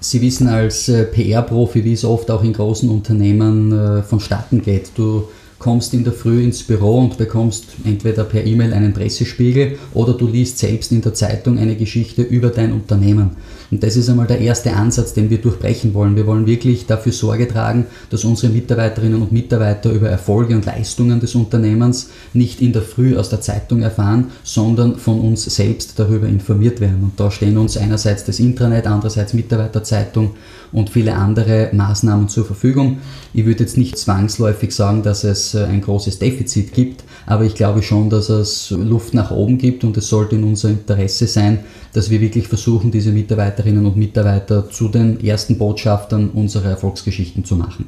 Sie 0.00 0.20
wissen 0.20 0.48
als 0.48 0.88
äh, 0.88 1.04
PR-Profi, 1.04 1.84
wie 1.84 1.94
es 1.94 2.04
oft 2.04 2.30
auch 2.30 2.44
in 2.44 2.52
großen 2.52 2.88
Unternehmen 2.88 3.72
äh, 3.72 4.02
vonstatten 4.02 4.62
geht. 4.62 4.92
Du 4.94 5.28
kommst 5.58 5.92
in 5.92 6.04
der 6.04 6.12
Früh 6.12 6.42
ins 6.42 6.62
Büro 6.62 6.98
und 6.98 7.18
bekommst 7.18 7.64
entweder 7.84 8.24
per 8.24 8.46
E-Mail 8.46 8.72
einen 8.72 8.92
Pressespiegel 8.92 9.78
oder 9.94 10.12
du 10.12 10.28
liest 10.28 10.58
selbst 10.58 10.92
in 10.92 11.02
der 11.02 11.14
Zeitung 11.14 11.58
eine 11.58 11.76
Geschichte 11.76 12.22
über 12.22 12.50
dein 12.50 12.72
Unternehmen. 12.72 13.36
Und 13.70 13.82
das 13.82 13.96
ist 13.96 14.08
einmal 14.08 14.26
der 14.26 14.40
erste 14.40 14.72
Ansatz, 14.72 15.12
den 15.12 15.28
wir 15.28 15.38
durchbrechen 15.38 15.92
wollen. 15.92 16.16
Wir 16.16 16.26
wollen 16.26 16.46
wirklich 16.46 16.86
dafür 16.86 17.12
Sorge 17.12 17.46
tragen, 17.46 17.86
dass 18.08 18.24
unsere 18.24 18.52
Mitarbeiterinnen 18.52 19.20
und 19.20 19.32
Mitarbeiter 19.32 19.90
über 19.90 20.08
Erfolge 20.08 20.54
und 20.54 20.64
Leistungen 20.64 21.20
des 21.20 21.34
Unternehmens 21.34 22.08
nicht 22.32 22.62
in 22.62 22.72
der 22.72 22.82
Früh 22.82 23.16
aus 23.16 23.28
der 23.28 23.42
Zeitung 23.42 23.82
erfahren, 23.82 24.30
sondern 24.42 24.96
von 24.96 25.20
uns 25.20 25.44
selbst 25.44 25.98
darüber 25.98 26.28
informiert 26.28 26.80
werden. 26.80 27.02
Und 27.02 27.20
da 27.20 27.30
stehen 27.30 27.58
uns 27.58 27.76
einerseits 27.76 28.24
das 28.24 28.40
Intranet, 28.40 28.86
andererseits 28.86 29.34
Mitarbeiterzeitung 29.34 30.30
und 30.72 30.90
viele 30.90 31.14
andere 31.14 31.70
Maßnahmen 31.72 32.28
zur 32.28 32.44
Verfügung. 32.44 32.98
Ich 33.32 33.46
würde 33.46 33.64
jetzt 33.64 33.76
nicht 33.76 33.98
zwangsläufig 33.98 34.74
sagen, 34.74 35.02
dass 35.02 35.24
es 35.24 35.54
äh, 35.54 35.64
ein 35.64 35.80
großes 35.80 36.18
Defizit 36.18 36.72
gibt, 36.72 37.04
aber 37.26 37.44
ich 37.44 37.54
glaube 37.54 37.82
schon, 37.82 38.10
dass 38.10 38.28
es 38.28 38.70
Luft 38.70 39.14
nach 39.14 39.30
oben 39.30 39.58
gibt 39.58 39.84
und 39.84 39.96
es 39.96 40.08
sollte 40.08 40.36
in 40.36 40.44
unser 40.44 40.70
Interesse 40.70 41.26
sein, 41.26 41.60
dass 41.92 42.10
wir 42.10 42.20
wirklich 42.20 42.48
versuchen, 42.48 42.90
diese 42.90 43.12
Mitarbeiterinnen 43.12 43.84
und 43.84 43.96
Mitarbeiter 43.96 44.70
zu 44.70 44.88
den 44.88 45.22
ersten 45.24 45.58
Botschaftern 45.58 46.30
unserer 46.30 46.70
Erfolgsgeschichten 46.70 47.44
zu 47.44 47.56
machen. 47.56 47.86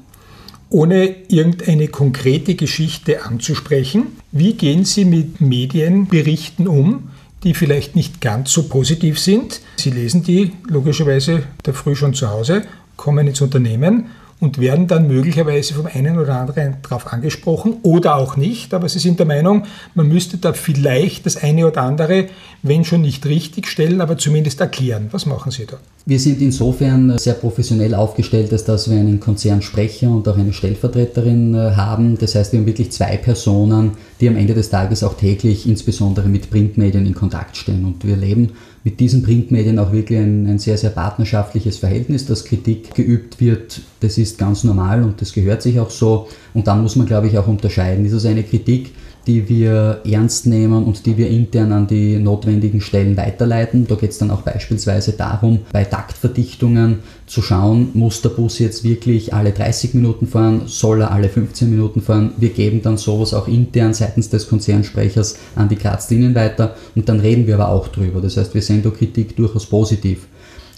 Ohne 0.73 1.17
irgendeine 1.29 1.89
konkrete 1.89 2.55
Geschichte 2.55 3.25
anzusprechen, 3.25 4.19
wie 4.31 4.53
gehen 4.53 4.85
Sie 4.85 5.05
mit 5.05 5.41
Medienberichten 5.41 6.69
um, 6.69 7.11
die 7.42 7.54
vielleicht 7.54 7.97
nicht 7.97 8.20
ganz 8.20 8.52
so 8.52 8.64
positiv 8.64 9.18
sind? 9.18 9.61
Sie 9.76 9.90
lesen 9.90 10.23
die 10.23 10.52
logischerweise 10.68 11.44
der 11.64 11.75
Früh 11.75 11.94
schon 11.94 12.14
zu 12.14 12.28
Hause, 12.30 12.62
kommen 12.97 13.26
ins 13.26 13.40
Unternehmen 13.40 14.06
und 14.40 14.59
werden 14.59 14.87
dann 14.87 15.06
möglicherweise 15.06 15.75
vom 15.75 15.87
einen 15.87 16.18
oder 16.18 16.37
anderen 16.37 16.76
darauf 16.82 17.12
angesprochen 17.12 17.76
oder 17.82 18.16
auch 18.16 18.37
nicht. 18.37 18.73
Aber 18.73 18.88
sie 18.88 18.99
sind 18.99 19.18
der 19.18 19.26
Meinung, 19.26 19.64
man 19.94 20.09
müsste 20.09 20.38
da 20.38 20.54
vielleicht 20.54 21.26
das 21.26 21.37
eine 21.37 21.66
oder 21.66 21.82
andere, 21.82 22.26
wenn 22.62 22.85
schon 22.85 23.02
nicht 23.02 23.26
richtig 23.26 23.68
stellen, 23.68 24.00
aber 24.00 24.16
zumindest 24.18 24.61
erklären. 24.61 25.09
Was 25.12 25.26
machen 25.26 25.50
Sie 25.50 25.66
da? 25.66 25.76
Wir 26.06 26.18
sind 26.18 26.40
insofern 26.40 27.18
sehr 27.18 27.35
professionell 27.35 27.94
aufgestellt, 27.94 28.52
als 28.52 28.64
dass 28.64 28.90
wir 28.90 28.99
einen 28.99 29.20
Konzernsprecher 29.20 30.11
und 30.11 30.26
auch 30.26 30.38
eine 30.38 30.52
Stellvertreterin 30.52 31.54
äh, 31.54 31.73
haben. 31.76 32.16
Das 32.18 32.35
heißt, 32.35 32.52
wir 32.52 32.61
haben 32.61 32.66
wirklich 32.66 32.90
zwei 32.92 33.16
Personen, 33.18 33.92
die 34.20 34.28
am 34.28 34.37
Ende 34.37 34.54
des 34.54 34.70
Tages 34.70 35.04
auch 35.04 35.14
täglich 35.14 35.68
insbesondere 35.68 36.28
mit 36.28 36.50
Printmedien 36.50 37.06
in 37.06 37.14
Kontakt 37.14 37.56
stehen. 37.56 37.85
Und 37.85 38.06
wir 38.06 38.16
leben 38.16 38.52
mit 38.83 38.99
diesen 38.99 39.23
Printmedien 39.23 39.79
auch 39.79 39.93
wirklich 39.93 40.19
ein, 40.19 40.47
ein, 40.47 40.59
sehr, 40.59 40.79
sehr 40.79 40.91
partnerschaftliches 40.91 41.79
Verhältnis, 41.79 42.27
dass 42.27 42.45
Kritik 42.45 42.95
geübt 42.95 43.41
wird. 43.41 43.83
Das 44.01 44.17
ist 44.17 44.39
ganz 44.39 44.65
normal 44.65 45.03
und 45.03 45.21
das 45.21 45.33
gehört 45.33 45.61
sich 45.61 45.79
auch 45.79 45.91
so. 45.91 46.29
Und 46.55 46.67
dann 46.67 46.83
muss 46.83 46.97
man, 46.97 47.07
glaube 47.07 47.27
ich, 47.27 47.37
auch 47.37 47.47
unterscheiden. 47.47 48.07
Ist 48.07 48.13
es 48.13 48.25
eine 48.25 48.43
Kritik, 48.43 48.93
die 49.27 49.49
wir 49.49 50.00
ernst 50.05 50.47
nehmen 50.47 50.85
und 50.85 51.07
die 51.07 51.17
wir 51.17 51.29
intern 51.29 51.73
an 51.73 51.87
die 51.87 52.19
notwendigen 52.19 52.81
Stellen 52.81 53.17
weiterleiten. 53.17 53.87
Da 53.87 53.95
geht 53.95 54.11
es 54.11 54.19
dann 54.19 54.31
auch 54.31 54.43
beispielsweise 54.43 55.12
darum, 55.12 55.61
bei 55.73 55.85
Taktverdichtungen 55.85 57.00
zu 57.27 57.43
schauen, 57.43 57.91
muss 57.95 58.23
der 58.23 58.31
Bus 58.31 58.59
jetzt 58.59 58.83
wirklich 58.83 59.33
alle 59.33 59.53
30 59.53 59.95
Minuten 59.95 60.27
fahren, 60.27 60.62
soll 60.67 61.03
er 61.03 61.12
alle 61.12 61.29
15 61.29 61.71
Minuten 61.71 62.00
fahren. 62.00 62.33
Wir 62.39 62.50
geben 62.50 62.83
dann 62.83 62.97
sowas 62.97 63.35
auch 63.35 63.47
intern 63.47 63.95
seitens 63.95 64.31
des 64.31 64.49
Konzernsprechers 64.49 65.37
an 65.55 65.69
die 65.69 65.77
Grazlinien 65.77 66.35
weiter 66.35 66.75
und 66.95 67.09
dann 67.09 67.21
reden 67.21 67.47
wir 67.47 67.55
aber 67.55 67.69
auch 67.69 67.89
drüber. 67.89 68.21
Das 68.21 68.37
heißt, 68.37 68.55
wir 68.55 68.62
sehen 68.62 68.83
da 68.83 68.91
Kritik 68.91 69.37
durchaus 69.37 69.67
positiv. 69.67 70.27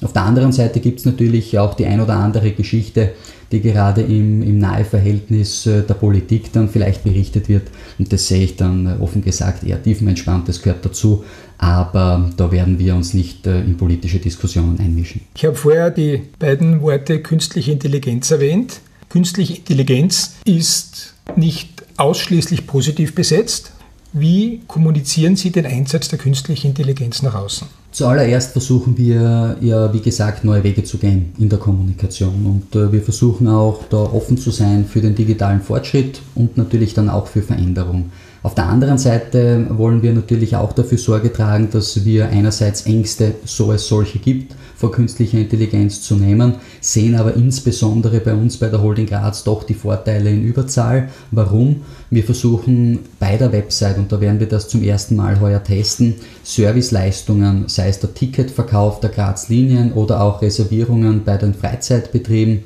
Auf 0.03 0.13
der 0.13 0.23
anderen 0.23 0.53
Seite 0.53 0.81
gibt 0.81 1.01
es 1.01 1.05
natürlich 1.05 1.59
auch 1.59 1.75
die 1.75 1.87
ein 1.87 2.01
oder 2.01 2.15
andere 2.15 2.53
Geschichte, 2.53 3.13
die 3.53 3.61
gerade 3.61 4.01
im, 4.01 4.43
im 4.43 4.59
Naheverhältnis 4.59 5.67
äh, 5.67 5.83
der 5.83 5.95
Politik 5.95 6.53
dann 6.53 6.69
vielleicht 6.69 7.05
berichtet 7.05 7.49
wird. 7.49 7.69
Und 7.99 8.13
das 8.13 8.27
sehe 8.27 8.45
ich 8.45 8.57
dann 8.57 8.87
äh, 8.87 9.03
offen 9.03 9.23
gesagt 9.23 9.65
eher 9.65 9.83
tiefenentspannt, 9.83 10.49
das 10.49 10.63
gehört 10.63 10.85
dazu. 10.85 11.25
Aber 11.59 12.31
da 12.37 12.51
werden 12.51 12.79
wir 12.79 12.97
uns 12.97 13.15
nicht 13.15 13.47
äh, 13.47 13.61
in 13.61 13.77
politische 13.77 14.19
Diskussionen 14.19 14.81
einmischen. 14.81 15.21
Ich 15.37 15.45
habe 15.45 15.55
vorher 15.55 15.91
die 15.91 16.23
beiden 16.39 16.81
Worte 16.81 17.21
künstliche 17.21 17.73
Intelligenz 17.73 18.31
erwähnt. 18.31 18.81
Künstliche 19.11 19.55
Intelligenz 19.55 20.37
ist 20.45 21.15
nicht 21.37 21.85
ausschließlich 21.99 22.67
positiv 22.67 23.15
besetzt. 23.15 23.73
Wie 24.15 24.63
kommunizieren 24.67 25.37
Sie 25.37 25.51
den 25.51 25.67
Einsatz 25.67 26.09
der 26.09 26.19
künstlichen 26.19 26.69
Intelligenz 26.69 27.23
nach 27.23 27.35
außen? 27.35 27.69
Zuallererst 27.93 28.53
versuchen 28.53 28.97
wir 28.97 29.59
ja, 29.61 29.93
wie 29.93 30.01
gesagt, 30.01 30.45
neue 30.45 30.65
Wege 30.65 30.83
zu 30.83 30.97
gehen 30.97 31.35
in 31.39 31.51
der 31.51 31.59
Kommunikation 31.59 32.47
und 32.47 32.75
äh, 32.75 32.91
wir 32.91 33.03
versuchen 33.03 33.47
auch 33.49 33.85
da 33.91 33.99
offen 33.99 34.39
zu 34.39 34.51
sein 34.51 34.87
für 34.87 35.03
den 35.03 35.15
digitalen 35.15 35.61
Fortschritt 35.61 36.23
und 36.35 36.57
natürlich 36.57 36.95
dann 36.95 37.11
auch 37.11 37.27
für 37.27 37.43
Veränderung. 37.43 38.11
Auf 38.43 38.55
der 38.55 38.67
anderen 38.67 38.97
Seite 38.97 39.67
wollen 39.69 40.03
wir 40.03 40.15
natürlich 40.15 40.57
auch 40.57 40.73
dafür 40.73 40.97
Sorge 40.97 41.35
tragen, 41.35 41.69
dass 41.71 42.07
wir 42.07 42.31
einerseits 42.31 42.87
Ängste, 42.87 43.35
so 43.45 43.73
es 43.73 43.87
solche 43.87 44.19
gibt, 44.19 44.55
vor 44.83 44.91
künstlicher 44.91 45.39
Intelligenz 45.39 46.03
zu 46.03 46.17
nehmen, 46.17 46.55
sehen 46.81 47.15
aber 47.15 47.37
insbesondere 47.37 48.19
bei 48.19 48.35
uns 48.35 48.57
bei 48.57 48.69
der 48.69 48.83
Holding 48.83 49.07
Graz 49.07 49.45
doch 49.45 49.63
die 49.63 49.75
Vorteile 49.75 50.29
in 50.29 50.43
Überzahl. 50.43 51.09
Warum? 51.31 51.83
Wir 52.11 52.25
versuchen 52.25 52.99
bei 53.21 53.37
der 53.37 53.53
Website, 53.53 53.97
und 53.99 54.11
da 54.11 54.21
werden 54.21 54.41
wir 54.41 54.49
das 54.49 54.67
zum 54.67 54.83
ersten 54.83 55.15
Mal 55.15 55.39
heuer 55.39 55.63
testen, 55.63 56.17
Serviceleistungen, 56.43 57.69
sei 57.69 57.91
es 57.91 58.01
der 58.01 58.13
Ticketverkauf 58.13 58.99
der 58.99 59.11
Graz-Linien 59.11 59.93
oder 59.93 60.21
auch 60.21 60.43
Reservierungen 60.43 61.23
bei 61.25 61.37
den 61.37 61.55
Freizeitbetrieben, 61.55 62.63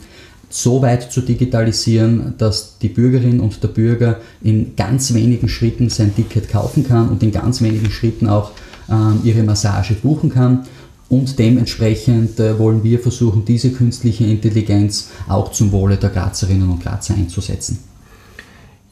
so 0.49 0.81
weit 0.81 1.13
zu 1.13 1.21
digitalisieren, 1.21 2.33
dass 2.39 2.79
die 2.79 2.89
Bürgerin 2.89 3.41
und 3.41 3.63
der 3.63 3.69
Bürger 3.69 4.21
in 4.43 4.75
ganz 4.75 5.13
wenigen 5.13 5.51
Schritten 5.51 5.91
sein 5.91 6.17
Ticket 6.17 6.49
kaufen 6.49 6.89
kann 6.89 7.11
und 7.11 7.23
in 7.23 7.31
ganz 7.31 7.61
wenigen 7.61 7.91
Schritten 7.91 8.27
auch 8.27 8.53
ähm, 8.89 9.21
ihre 9.23 9.43
Massage 9.43 9.95
buchen 9.95 10.31
kann. 10.31 10.67
Und 11.09 11.39
dementsprechend 11.39 12.41
äh, 12.41 12.59
wollen 12.59 12.83
wir 12.83 12.99
versuchen, 12.99 13.45
diese 13.45 13.71
künstliche 13.71 14.25
Intelligenz 14.25 15.11
auch 15.29 15.53
zum 15.53 15.71
Wohle 15.73 15.97
der 15.97 16.11
Grazerinnen 16.11 16.69
und 16.69 16.83
Grazer 16.83 17.15
einzusetzen. 17.15 17.79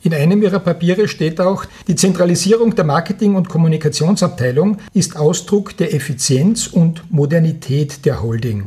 In 0.05 0.13
einem 0.13 0.43
Ihrer 0.43 0.59
Papiere 0.59 1.09
steht 1.09 1.41
auch, 1.41 1.65
die 1.89 1.97
Zentralisierung 1.97 2.75
der 2.75 2.85
Marketing- 2.85 3.37
und 3.37 3.49
Kommunikationsabteilung 3.49 4.77
ist 4.93 5.17
Ausdruck 5.17 5.77
der 5.79 5.95
Effizienz 5.95 6.67
und 6.67 7.11
Modernität 7.11 8.05
der 8.05 8.23
Holding. 8.23 8.65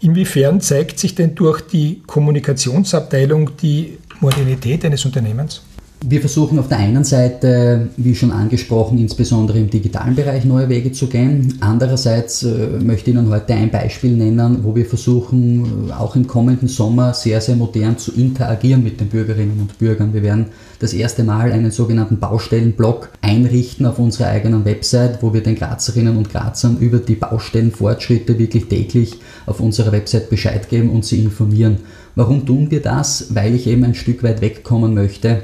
Inwiefern 0.00 0.60
zeigt 0.60 0.98
sich 0.98 1.14
denn 1.14 1.36
durch 1.36 1.60
die 1.60 2.02
Kommunikationsabteilung 2.06 3.56
die 3.62 3.98
Modernität 4.20 4.84
eines 4.84 5.04
Unternehmens? 5.04 5.62
Wir 6.02 6.20
versuchen 6.20 6.58
auf 6.58 6.68
der 6.68 6.78
einen 6.78 7.04
Seite, 7.04 7.90
wie 7.98 8.14
schon 8.14 8.30
angesprochen, 8.30 8.96
insbesondere 8.96 9.58
im 9.58 9.68
digitalen 9.68 10.14
Bereich 10.14 10.46
neue 10.46 10.70
Wege 10.70 10.92
zu 10.92 11.08
gehen. 11.08 11.58
Andererseits 11.60 12.42
äh, 12.42 12.80
möchte 12.82 13.10
ich 13.10 13.16
Ihnen 13.16 13.28
heute 13.28 13.52
ein 13.52 13.70
Beispiel 13.70 14.16
nennen, 14.16 14.64
wo 14.64 14.74
wir 14.74 14.86
versuchen, 14.86 15.90
äh, 15.90 15.92
auch 15.92 16.16
im 16.16 16.26
kommenden 16.26 16.68
Sommer 16.68 17.12
sehr, 17.12 17.42
sehr 17.42 17.54
modern 17.54 17.98
zu 17.98 18.12
interagieren 18.12 18.82
mit 18.82 18.98
den 18.98 19.08
Bürgerinnen 19.08 19.60
und 19.60 19.78
Bürgern. 19.78 20.14
Wir 20.14 20.22
werden 20.22 20.46
das 20.78 20.94
erste 20.94 21.22
Mal 21.22 21.52
einen 21.52 21.70
sogenannten 21.70 22.18
Baustellenblock 22.18 23.10
einrichten 23.20 23.84
auf 23.84 23.98
unserer 23.98 24.28
eigenen 24.28 24.64
Website, 24.64 25.22
wo 25.22 25.34
wir 25.34 25.42
den 25.42 25.56
Grazerinnen 25.56 26.16
und 26.16 26.30
Grazern 26.30 26.78
über 26.78 26.96
die 26.96 27.14
Baustellenfortschritte 27.14 28.38
wirklich 28.38 28.68
täglich 28.68 29.18
auf 29.44 29.60
unserer 29.60 29.92
Website 29.92 30.30
Bescheid 30.30 30.70
geben 30.70 30.88
und 30.88 31.04
sie 31.04 31.22
informieren. 31.22 31.76
Warum 32.14 32.46
tun 32.46 32.70
wir 32.70 32.80
das? 32.80 33.34
Weil 33.34 33.54
ich 33.54 33.66
eben 33.66 33.84
ein 33.84 33.94
Stück 33.94 34.22
weit 34.22 34.40
wegkommen 34.40 34.94
möchte 34.94 35.42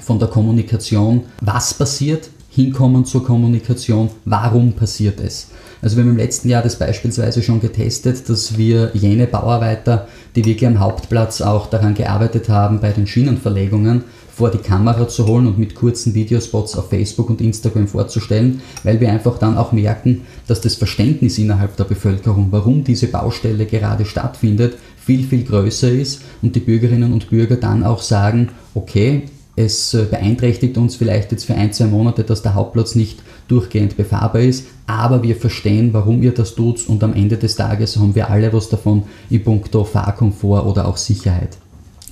von 0.00 0.18
der 0.18 0.28
Kommunikation, 0.28 1.24
was 1.40 1.74
passiert, 1.74 2.30
hinkommen 2.50 3.04
zur 3.04 3.24
Kommunikation, 3.24 4.10
warum 4.24 4.72
passiert 4.74 5.20
es. 5.20 5.48
Also 5.80 5.96
wir 5.96 6.04
haben 6.04 6.10
im 6.10 6.16
letzten 6.16 6.48
Jahr 6.48 6.62
das 6.62 6.78
beispielsweise 6.78 7.42
schon 7.42 7.60
getestet, 7.60 8.28
dass 8.28 8.56
wir 8.56 8.90
jene 8.94 9.26
Bauarbeiter, 9.26 10.06
die 10.36 10.44
wirklich 10.44 10.66
am 10.66 10.78
Hauptplatz 10.78 11.40
auch 11.40 11.66
daran 11.68 11.94
gearbeitet 11.94 12.48
haben, 12.48 12.80
bei 12.80 12.92
den 12.92 13.06
Schienenverlegungen 13.06 14.04
vor 14.32 14.50
die 14.50 14.58
Kamera 14.58 15.08
zu 15.08 15.26
holen 15.26 15.46
und 15.46 15.58
mit 15.58 15.74
kurzen 15.74 16.14
Videospots 16.14 16.76
auf 16.76 16.90
Facebook 16.90 17.30
und 17.30 17.40
Instagram 17.40 17.88
vorzustellen, 17.88 18.62
weil 18.82 19.00
wir 19.00 19.10
einfach 19.10 19.38
dann 19.38 19.56
auch 19.56 19.72
merken, 19.72 20.22
dass 20.46 20.60
das 20.60 20.74
Verständnis 20.74 21.38
innerhalb 21.38 21.76
der 21.76 21.84
Bevölkerung, 21.84 22.48
warum 22.50 22.84
diese 22.84 23.08
Baustelle 23.08 23.66
gerade 23.66 24.04
stattfindet, 24.04 24.78
viel, 24.96 25.24
viel 25.24 25.44
größer 25.44 25.90
ist 25.90 26.22
und 26.42 26.54
die 26.54 26.60
Bürgerinnen 26.60 27.12
und 27.12 27.28
Bürger 27.28 27.56
dann 27.56 27.82
auch 27.82 28.02
sagen, 28.02 28.50
okay, 28.74 29.24
es 29.56 29.94
äh, 29.94 30.04
beeinträchtigt 30.04 30.78
uns 30.78 30.96
vielleicht 30.96 31.32
jetzt 31.32 31.44
für 31.44 31.54
ein, 31.54 31.72
zwei 31.72 31.86
Monate, 31.86 32.24
dass 32.24 32.42
der 32.42 32.54
Hauptplatz 32.54 32.94
nicht 32.94 33.22
durchgehend 33.48 33.96
befahrbar 33.96 34.42
ist, 34.42 34.66
aber 34.86 35.22
wir 35.22 35.36
verstehen, 35.36 35.92
warum 35.92 36.22
ihr 36.22 36.32
das 36.32 36.54
tut 36.54 36.88
und 36.88 37.04
am 37.04 37.14
Ende 37.14 37.36
des 37.36 37.56
Tages 37.56 37.96
haben 37.96 38.14
wir 38.14 38.30
alle 38.30 38.52
was 38.52 38.68
davon 38.68 39.04
in 39.28 39.44
puncto 39.44 39.84
Fahrkomfort 39.84 40.64
oder 40.66 40.86
auch 40.86 40.96
Sicherheit. 40.96 41.58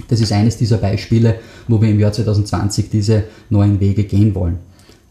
Das 0.09 0.21
ist 0.21 0.33
eines 0.33 0.57
dieser 0.57 0.79
Beispiele, 0.79 1.37
wo 1.69 1.81
wir 1.81 1.91
im 1.91 2.01
Jahr 2.01 2.13
2020 2.13 2.91
diese 2.91 3.25
neuen 3.49 3.81
Wege 3.81 4.05
gehen 4.05 4.35
wollen. 4.35 4.59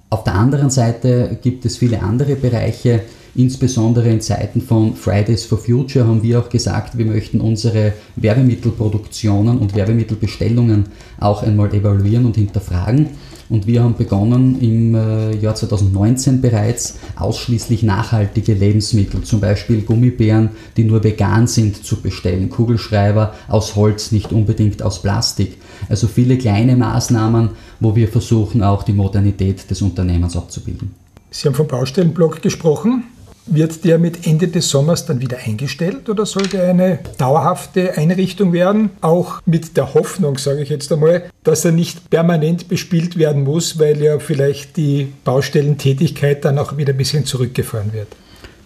Auf 0.10 0.24
der 0.24 0.34
anderen 0.36 0.70
Seite 0.70 1.38
gibt 1.42 1.66
es 1.66 1.78
viele 1.78 2.02
andere 2.02 2.36
Bereiche, 2.36 3.02
Insbesondere 3.40 4.10
in 4.10 4.20
Zeiten 4.20 4.60
von 4.60 4.98
Fridays 4.98 5.46
for 5.46 5.58
Future 5.58 6.06
haben 6.06 6.22
wir 6.24 6.42
auch 6.42 6.50
gesagt, 6.50 6.98
wir 6.98 7.06
möchten 7.06 7.40
unsere 7.40 7.94
Werbemittelproduktionen 8.18 9.60
und 9.60 9.74
Werbemittelbestellungen 9.76 10.88
auch 11.22 11.42
einmal 11.42 11.74
evaluieren 11.74 12.26
und 12.26 12.36
hinterfragen. 12.36 13.12
Und 13.48 13.66
wir 13.66 13.82
haben 13.82 13.96
begonnen 13.96 14.60
im 14.60 14.94
äh, 14.94 15.38
Jahr 15.38 15.56
2019 15.56 16.42
bereits 16.42 17.00
ausschließlich 17.16 17.82
nachhaltige 17.82 18.56
Lebensmittel, 18.56 19.22
zum 19.22 19.40
Beispiel 19.40 19.84
Gummibären, 19.84 20.50
die 20.76 20.84
nur 20.84 21.02
vegan 21.02 21.48
sind, 21.48 21.86
zu 21.86 22.02
bestellen, 22.02 22.50
Kugelschreiber 22.50 23.34
aus 23.48 23.78
Holz, 23.78 24.12
nicht 24.12 24.34
unbedingt 24.34 24.84
aus 24.84 25.02
Plastik. 25.02 25.56
Also 25.88 26.08
viele 26.08 26.38
kleine 26.38 26.76
Maßnahmen, 26.76 27.52
wo 27.80 27.96
wir 27.96 28.10
versuchen, 28.10 28.62
auch 28.64 28.84
die 28.84 28.92
Modernität 28.92 29.72
des 29.72 29.82
Unternehmens 29.82 30.36
abzubilden. 30.36 30.94
Sie 31.32 31.48
haben 31.48 31.56
vom 31.56 31.68
Baustellenblock 31.68 32.42
gesprochen. 32.42 33.06
Wird 33.52 33.84
der 33.84 33.98
mit 33.98 34.28
Ende 34.28 34.48
des 34.48 34.70
Sommers 34.70 35.06
dann 35.06 35.22
wieder 35.22 35.38
eingestellt 35.44 36.08
oder 36.08 36.26
soll 36.26 36.48
der 36.48 36.70
eine 36.70 37.00
dauerhafte 37.18 37.98
Einrichtung 37.98 38.54
werden? 38.54 38.92
Auch 39.02 39.42
mit 39.46 39.76
der 39.76 39.96
Hoffnung, 39.96 40.38
sage 40.38 40.62
ich 40.62 40.70
jetzt 40.70 40.92
einmal, 40.92 41.30
dass 41.44 41.66
er 41.66 41.72
nicht 41.72 42.12
permanent 42.12 42.68
bespielt 42.68 43.18
werden 43.18 43.44
muss, 43.44 43.80
weil 43.80 44.02
ja 44.02 44.20
vielleicht 44.20 44.78
die 44.78 45.14
Baustellentätigkeit 45.24 46.46
dann 46.46 46.60
auch 46.60 46.78
wieder 46.78 46.94
ein 46.94 46.98
bisschen 46.98 47.26
zurückgefahren 47.26 47.92
wird. 47.92 48.08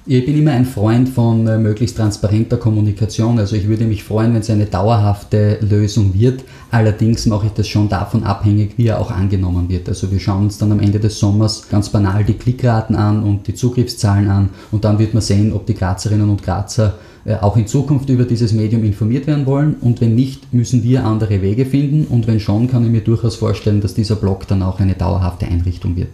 Ich 0.05 0.25
bin 0.25 0.37
immer 0.37 0.51
ein 0.51 0.65
Freund 0.65 1.07
von 1.07 1.47
äh, 1.47 1.57
möglichst 1.57 1.95
transparenter 1.95 2.57
Kommunikation. 2.57 3.39
Also 3.39 3.55
ich 3.55 3.69
würde 3.69 3.85
mich 3.85 4.03
freuen, 4.03 4.33
wenn 4.33 4.41
es 4.41 4.49
eine 4.49 4.65
dauerhafte 4.65 5.59
Lösung 5.61 6.13
wird. 6.13 6.43
Allerdings 6.71 7.25
mache 7.25 7.45
ich 7.45 7.53
das 7.53 7.69
schon 7.69 7.87
davon 7.87 8.25
abhängig, 8.25 8.73
wie 8.75 8.87
er 8.87 8.99
auch 8.99 9.11
angenommen 9.11 9.69
wird. 9.69 9.87
Also 9.87 10.11
wir 10.11 10.19
schauen 10.19 10.43
uns 10.43 10.57
dann 10.57 10.73
am 10.73 10.81
Ende 10.81 10.99
des 10.99 11.17
Sommers 11.19 11.69
ganz 11.69 11.87
banal 11.87 12.25
die 12.25 12.33
Klickraten 12.33 12.97
an 12.97 13.23
und 13.23 13.47
die 13.47 13.53
Zugriffszahlen 13.53 14.29
an 14.29 14.49
und 14.71 14.83
dann 14.83 14.99
wird 14.99 15.13
man 15.13 15.21
sehen, 15.21 15.53
ob 15.53 15.67
die 15.67 15.73
Grazerinnen 15.73 16.29
und 16.29 16.43
Grazer 16.43 16.95
äh, 17.23 17.35
auch 17.35 17.55
in 17.55 17.67
Zukunft 17.67 18.09
über 18.09 18.25
dieses 18.25 18.51
Medium 18.51 18.83
informiert 18.83 19.25
werden 19.25 19.45
wollen 19.45 19.75
und 19.79 20.01
wenn 20.01 20.15
nicht, 20.15 20.53
müssen 20.53 20.83
wir 20.83 21.05
andere 21.05 21.41
Wege 21.41 21.65
finden 21.65 22.07
und 22.13 22.27
wenn 22.27 22.41
schon, 22.41 22.69
kann 22.69 22.83
ich 22.83 22.91
mir 22.91 23.01
durchaus 23.01 23.37
vorstellen, 23.37 23.79
dass 23.79 23.93
dieser 23.93 24.17
Blog 24.17 24.49
dann 24.49 24.63
auch 24.63 24.81
eine 24.81 24.95
dauerhafte 24.95 25.45
Einrichtung 25.45 25.95
wird. 25.95 26.09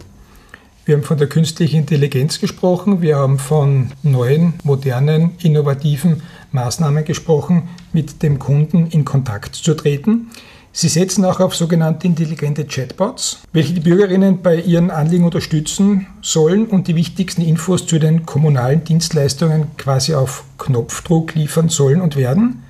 Wir 0.86 0.96
haben 0.96 1.02
von 1.02 1.18
der 1.18 1.28
künstlichen 1.28 1.76
Intelligenz 1.80 2.40
gesprochen, 2.40 3.02
wir 3.02 3.16
haben 3.16 3.38
von 3.38 3.92
neuen, 4.02 4.54
modernen, 4.64 5.32
innovativen 5.42 6.22
Maßnahmen 6.52 7.04
gesprochen, 7.04 7.68
mit 7.92 8.22
dem 8.22 8.38
Kunden 8.38 8.86
in 8.86 9.04
Kontakt 9.04 9.54
zu 9.54 9.74
treten. 9.74 10.30
Sie 10.72 10.88
setzen 10.88 11.24
auch 11.24 11.40
auf 11.40 11.54
sogenannte 11.54 12.06
intelligente 12.06 12.64
Chatbots, 12.64 13.40
welche 13.52 13.74
die 13.74 13.80
Bürgerinnen 13.80 14.40
bei 14.40 14.56
ihren 14.60 14.90
Anliegen 14.90 15.24
unterstützen 15.24 16.06
sollen 16.22 16.66
und 16.66 16.88
die 16.88 16.94
wichtigsten 16.94 17.42
Infos 17.42 17.86
zu 17.86 17.98
den 17.98 18.24
kommunalen 18.24 18.84
Dienstleistungen 18.84 19.66
quasi 19.76 20.14
auf 20.14 20.44
Knopfdruck 20.58 21.34
liefern 21.34 21.68
sollen 21.68 22.00
und 22.00 22.16
werden. 22.16 22.62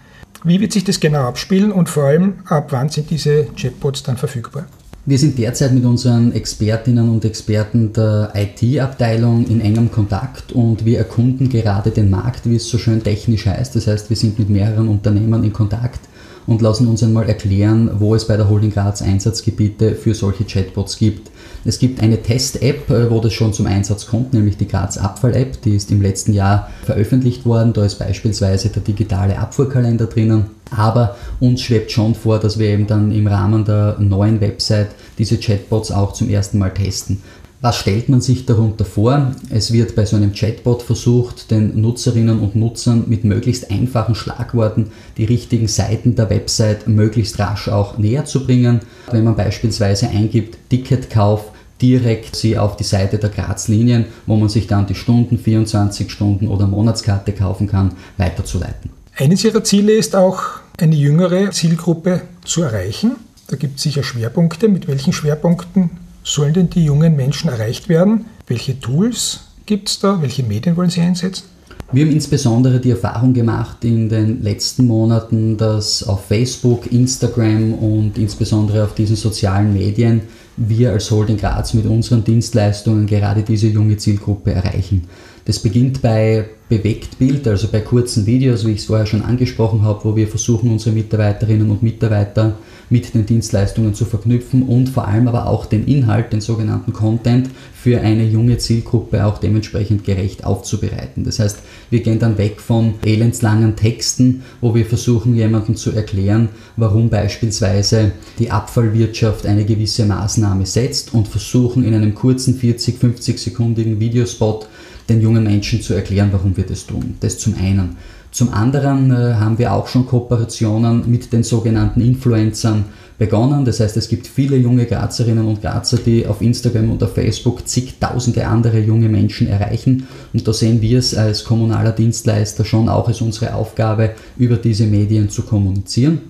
Wie 0.42 0.60
wird 0.60 0.72
sich 0.72 0.84
das 0.84 0.98
genau 0.98 1.24
abspielen 1.24 1.70
und 1.70 1.90
vor 1.90 2.04
allem 2.04 2.40
ab 2.46 2.68
wann 2.72 2.88
sind 2.88 3.10
diese 3.10 3.44
Chatbots 3.56 4.02
dann 4.02 4.16
verfügbar? 4.16 4.64
Wir 5.10 5.18
sind 5.18 5.36
derzeit 5.38 5.74
mit 5.74 5.84
unseren 5.84 6.30
Expertinnen 6.30 7.10
und 7.10 7.24
Experten 7.24 7.92
der 7.92 8.32
IT-Abteilung 8.32 9.44
in 9.48 9.60
engem 9.60 9.90
Kontakt 9.90 10.52
und 10.52 10.84
wir 10.84 10.98
erkunden 10.98 11.48
gerade 11.48 11.90
den 11.90 12.10
Markt, 12.10 12.48
wie 12.48 12.54
es 12.54 12.68
so 12.68 12.78
schön 12.78 13.02
technisch 13.02 13.46
heißt. 13.46 13.74
Das 13.74 13.88
heißt, 13.88 14.08
wir 14.08 14.16
sind 14.16 14.38
mit 14.38 14.50
mehreren 14.50 14.86
Unternehmen 14.86 15.42
in 15.42 15.52
Kontakt 15.52 15.98
und 16.46 16.62
lassen 16.62 16.86
uns 16.86 17.02
einmal 17.02 17.28
erklären, 17.28 17.90
wo 17.98 18.14
es 18.14 18.28
bei 18.28 18.36
der 18.36 18.48
Holding 18.48 18.70
Graz 18.70 19.02
Einsatzgebiete 19.02 19.96
für 19.96 20.14
solche 20.14 20.44
Chatbots 20.44 20.96
gibt. 20.96 21.32
Es 21.64 21.80
gibt 21.80 22.00
eine 22.00 22.22
Test-App, 22.22 22.88
äh, 22.88 23.10
wo 23.10 23.18
das 23.18 23.32
schon 23.32 23.52
zum 23.52 23.66
Einsatz 23.66 24.06
kommt, 24.06 24.32
nämlich 24.32 24.58
die 24.58 24.68
Graz 24.68 24.96
Abfall-App. 24.96 25.60
Die 25.62 25.74
ist 25.74 25.90
im 25.90 26.02
letzten 26.02 26.34
Jahr 26.34 26.70
veröffentlicht 26.84 27.44
worden. 27.44 27.72
Da 27.72 27.84
ist 27.84 27.98
beispielsweise 27.98 28.68
der 28.68 28.82
digitale 28.82 29.40
Abfuhrkalender 29.40 30.06
drinnen. 30.06 30.59
Aber 30.70 31.16
uns 31.40 31.62
schwebt 31.62 31.90
schon 31.90 32.14
vor, 32.14 32.38
dass 32.38 32.58
wir 32.58 32.68
eben 32.68 32.86
dann 32.86 33.12
im 33.12 33.26
Rahmen 33.26 33.64
der 33.64 33.96
neuen 33.98 34.40
Website 34.40 34.90
diese 35.18 35.38
Chatbots 35.38 35.90
auch 35.90 36.12
zum 36.12 36.30
ersten 36.30 36.58
Mal 36.58 36.70
testen. 36.70 37.22
Was 37.62 37.76
stellt 37.76 38.08
man 38.08 38.22
sich 38.22 38.46
darunter 38.46 38.86
vor? 38.86 39.32
Es 39.50 39.70
wird 39.70 39.94
bei 39.94 40.06
so 40.06 40.16
einem 40.16 40.32
Chatbot 40.32 40.82
versucht, 40.82 41.50
den 41.50 41.78
Nutzerinnen 41.78 42.40
und 42.40 42.56
Nutzern 42.56 43.04
mit 43.06 43.24
möglichst 43.24 43.70
einfachen 43.70 44.14
Schlagworten 44.14 44.92
die 45.18 45.26
richtigen 45.26 45.68
Seiten 45.68 46.14
der 46.14 46.30
Website 46.30 46.88
möglichst 46.88 47.38
rasch 47.38 47.68
auch 47.68 47.98
näher 47.98 48.24
zu 48.24 48.46
bringen. 48.46 48.80
Wenn 49.10 49.24
man 49.24 49.36
beispielsweise 49.36 50.08
eingibt 50.08 50.56
Ticketkauf, 50.70 51.52
direkt 51.82 52.34
sie 52.34 52.56
auf 52.56 52.76
die 52.76 52.84
Seite 52.84 53.18
der 53.18 53.28
Graz-Linien, 53.28 54.06
wo 54.26 54.36
man 54.36 54.48
sich 54.48 54.66
dann 54.66 54.86
die 54.86 54.94
Stunden, 54.94 55.36
24 55.36 56.10
Stunden 56.10 56.48
oder 56.48 56.66
Monatskarte 56.66 57.32
kaufen 57.32 57.66
kann, 57.66 57.92
weiterzuleiten. 58.16 58.99
Eines 59.20 59.44
ihrer 59.44 59.62
Ziele 59.62 59.92
ist 59.92 60.16
auch, 60.16 60.44
eine 60.78 60.96
jüngere 60.96 61.50
Zielgruppe 61.50 62.22
zu 62.42 62.62
erreichen. 62.62 63.16
Da 63.48 63.56
gibt 63.56 63.76
es 63.76 63.82
sicher 63.82 64.02
Schwerpunkte. 64.02 64.66
Mit 64.66 64.88
welchen 64.88 65.12
Schwerpunkten 65.12 65.90
sollen 66.24 66.54
denn 66.54 66.70
die 66.70 66.86
jungen 66.86 67.16
Menschen 67.16 67.50
erreicht 67.50 67.90
werden? 67.90 68.24
Welche 68.46 68.80
Tools 68.80 69.40
gibt 69.66 69.90
es 69.90 69.98
da? 69.98 70.22
Welche 70.22 70.42
Medien 70.42 70.74
wollen 70.74 70.88
Sie 70.88 71.02
einsetzen? 71.02 71.44
Wir 71.92 72.06
haben 72.06 72.12
insbesondere 72.12 72.80
die 72.80 72.92
Erfahrung 72.92 73.34
gemacht 73.34 73.84
in 73.84 74.08
den 74.08 74.42
letzten 74.42 74.86
Monaten, 74.86 75.58
dass 75.58 76.02
auf 76.02 76.24
Facebook, 76.24 76.90
Instagram 76.90 77.74
und 77.74 78.16
insbesondere 78.16 78.84
auf 78.84 78.94
diesen 78.94 79.16
sozialen 79.16 79.74
Medien 79.74 80.22
wir 80.56 80.92
als 80.92 81.10
Holding 81.10 81.36
Graz 81.36 81.74
mit 81.74 81.84
unseren 81.84 82.24
Dienstleistungen 82.24 83.06
gerade 83.06 83.42
diese 83.42 83.66
junge 83.66 83.98
Zielgruppe 83.98 84.52
erreichen. 84.52 85.08
Das 85.44 85.58
beginnt 85.58 86.02
bei 86.02 86.46
Bewegtbild, 86.70 87.48
also 87.48 87.66
bei 87.68 87.80
kurzen 87.80 88.26
Videos, 88.26 88.64
wie 88.64 88.72
ich 88.72 88.78
es 88.78 88.84
vorher 88.86 89.06
schon 89.06 89.22
angesprochen 89.22 89.82
habe, 89.82 90.04
wo 90.04 90.14
wir 90.14 90.28
versuchen, 90.28 90.70
unsere 90.70 90.94
Mitarbeiterinnen 90.94 91.68
und 91.68 91.82
Mitarbeiter 91.82 92.56
mit 92.90 93.12
den 93.12 93.26
Dienstleistungen 93.26 93.94
zu 93.94 94.04
verknüpfen 94.04 94.62
und 94.62 94.88
vor 94.88 95.06
allem 95.08 95.26
aber 95.26 95.46
auch 95.46 95.66
den 95.66 95.86
Inhalt, 95.86 96.32
den 96.32 96.40
sogenannten 96.40 96.92
Content, 96.92 97.50
für 97.74 98.00
eine 98.00 98.24
junge 98.24 98.58
Zielgruppe 98.58 99.24
auch 99.24 99.38
dementsprechend 99.38 100.04
gerecht 100.04 100.44
aufzubereiten. 100.44 101.24
Das 101.24 101.38
heißt, 101.38 101.58
wir 101.88 102.00
gehen 102.02 102.18
dann 102.18 102.38
weg 102.38 102.60
von 102.60 102.94
elendslangen 103.04 103.74
Texten, 103.74 104.42
wo 104.60 104.74
wir 104.74 104.84
versuchen, 104.84 105.34
jemandem 105.34 105.76
zu 105.76 105.90
erklären, 105.92 106.50
warum 106.76 107.08
beispielsweise 107.08 108.12
die 108.38 108.50
Abfallwirtschaft 108.50 109.46
eine 109.46 109.64
gewisse 109.64 110.04
Maßnahme 110.04 110.66
setzt 110.66 111.14
und 111.14 111.26
versuchen 111.26 111.84
in 111.84 111.94
einem 111.94 112.14
kurzen 112.14 112.54
40, 112.54 112.98
50 112.98 113.40
sekundigen 113.40 113.98
Videospot 113.98 114.68
den 115.10 115.20
jungen 115.20 115.44
Menschen 115.44 115.82
zu 115.82 115.92
erklären, 115.92 116.30
warum 116.32 116.56
wir 116.56 116.64
das 116.64 116.86
tun. 116.86 117.16
Das 117.20 117.38
zum 117.38 117.54
einen. 117.56 117.96
Zum 118.30 118.52
anderen 118.54 119.10
äh, 119.10 119.34
haben 119.34 119.58
wir 119.58 119.72
auch 119.72 119.88
schon 119.88 120.06
Kooperationen 120.06 121.10
mit 121.10 121.32
den 121.32 121.42
sogenannten 121.42 122.00
Influencern 122.00 122.84
begonnen. 123.18 123.64
Das 123.64 123.80
heißt, 123.80 123.96
es 123.96 124.08
gibt 124.08 124.26
viele 124.26 124.56
junge 124.56 124.86
Grazerinnen 124.86 125.46
und 125.46 125.60
Grazer, 125.60 125.98
die 125.98 126.26
auf 126.26 126.40
Instagram 126.40 126.90
und 126.90 127.02
auf 127.02 127.14
Facebook 127.14 127.68
zigtausende 127.68 128.46
andere 128.46 128.78
junge 128.78 129.08
Menschen 129.08 129.48
erreichen. 129.48 130.06
Und 130.32 130.46
da 130.46 130.52
sehen 130.52 130.80
wir 130.80 130.98
es 130.98 131.14
als 131.14 131.44
kommunaler 131.44 131.92
Dienstleister 131.92 132.64
schon 132.64 132.88
auch 132.88 133.08
als 133.08 133.20
unsere 133.20 133.54
Aufgabe, 133.54 134.12
über 134.38 134.56
diese 134.56 134.86
Medien 134.86 135.28
zu 135.28 135.42
kommunizieren. 135.42 136.20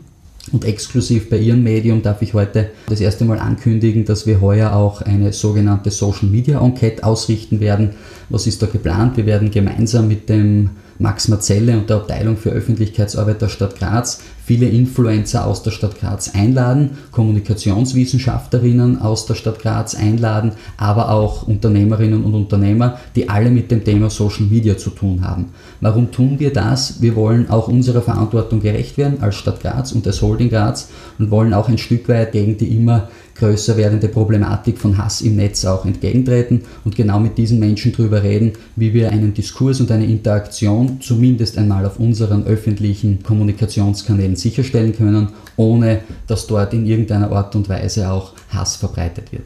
Und 0.53 0.64
exklusiv 0.64 1.29
bei 1.29 1.37
Ihrem 1.37 1.62
Medium 1.62 2.03
darf 2.03 2.22
ich 2.22 2.35
heute 2.35 2.70
das 2.88 3.00
erste 3.00 3.24
Mal 3.24 3.38
ankündigen, 3.38 4.05
dass 4.05 4.26
wir 4.26 4.40
heuer 4.40 4.72
auch 4.72 5.03
eine 5.03 5.33
sogenannte 5.33 5.90
Social 5.90 6.29
Media 6.29 6.61
Enquete 6.61 7.05
ausrichten 7.05 7.61
werden. 7.61 7.90
Was 8.31 8.46
ist 8.46 8.62
da 8.62 8.66
geplant? 8.66 9.16
Wir 9.16 9.26
werden 9.26 9.50
gemeinsam 9.50 10.09
mit 10.09 10.29
dem 10.29 10.70
Max 11.01 11.29
Marzelle 11.29 11.77
und 11.77 11.89
der 11.89 11.97
Abteilung 11.97 12.37
für 12.37 12.51
Öffentlichkeitsarbeit 12.51 13.41
der 13.41 13.49
Stadt 13.49 13.77
Graz 13.77 14.21
viele 14.45 14.67
Influencer 14.67 15.47
aus 15.47 15.63
der 15.63 15.71
Stadt 15.71 15.99
Graz 15.99 16.35
einladen, 16.35 16.99
Kommunikationswissenschaftlerinnen 17.13 19.01
aus 19.01 19.25
der 19.27 19.35
Stadt 19.35 19.61
Graz 19.61 19.95
einladen, 19.95 20.53
aber 20.77 21.11
auch 21.11 21.45
Unternehmerinnen 21.47 22.25
und 22.25 22.35
Unternehmer, 22.35 22.99
die 23.17 23.29
alle 23.29 23.51
mit 23.51 23.71
dem 23.71 23.85
Thema 23.85 24.11
Social 24.11 24.47
Media 24.47 24.77
zu 24.77 24.91
tun 24.91 25.23
haben. 25.25 25.51
Warum 25.81 26.11
tun 26.11 26.39
wir 26.39 26.53
das? 26.53 27.01
Wir 27.01 27.17
wollen 27.17 27.49
auch 27.49 27.69
unserer 27.69 28.03
Verantwortung 28.03 28.61
gerecht 28.61 28.99
werden 28.99 29.23
als 29.23 29.37
Stadt 29.37 29.61
Graz 29.61 29.93
und 29.93 30.07
als 30.07 30.21
Holding 30.21 30.51
Graz 30.51 30.89
und 31.19 31.31
wollen 31.31 31.55
auch 31.55 31.69
ein 31.69 31.79
Stück 31.79 32.09
weit 32.09 32.33
gegen 32.33 32.59
die 32.59 32.77
immer 32.77 33.09
größer 33.40 33.76
werdende 33.76 34.09
Problematik 34.09 34.79
von 34.79 34.96
Hass 34.98 35.22
im 35.22 35.37
Netz 35.37 35.64
auch 35.64 35.85
entgegentreten 35.85 36.62
und 36.85 36.94
genau 36.94 37.18
mit 37.18 37.38
diesen 37.38 37.59
Menschen 37.59 37.92
darüber 37.92 38.22
reden, 38.22 38.53
wie 38.76 38.94
wir 38.94 39.11
einen 39.11 39.35
Diskurs 39.35 39.81
und 39.81 39.90
eine 39.90 40.05
Interaktion 40.05 41.00
zumindest 41.00 41.59
einmal 41.59 41.87
auf 41.87 41.98
unseren 41.98 42.46
öffentlichen 42.46 43.22
Kommunikationskanälen 43.22 44.37
sicherstellen 44.37 44.94
können, 44.94 45.31
ohne 45.57 46.00
dass 46.26 46.46
dort 46.46 46.74
in 46.74 46.87
irgendeiner 46.87 47.33
Art 47.33 47.57
und 47.57 47.68
Weise 47.68 48.11
auch 48.11 48.35
Hass 48.50 48.76
verbreitet 48.76 49.33
wird. 49.33 49.44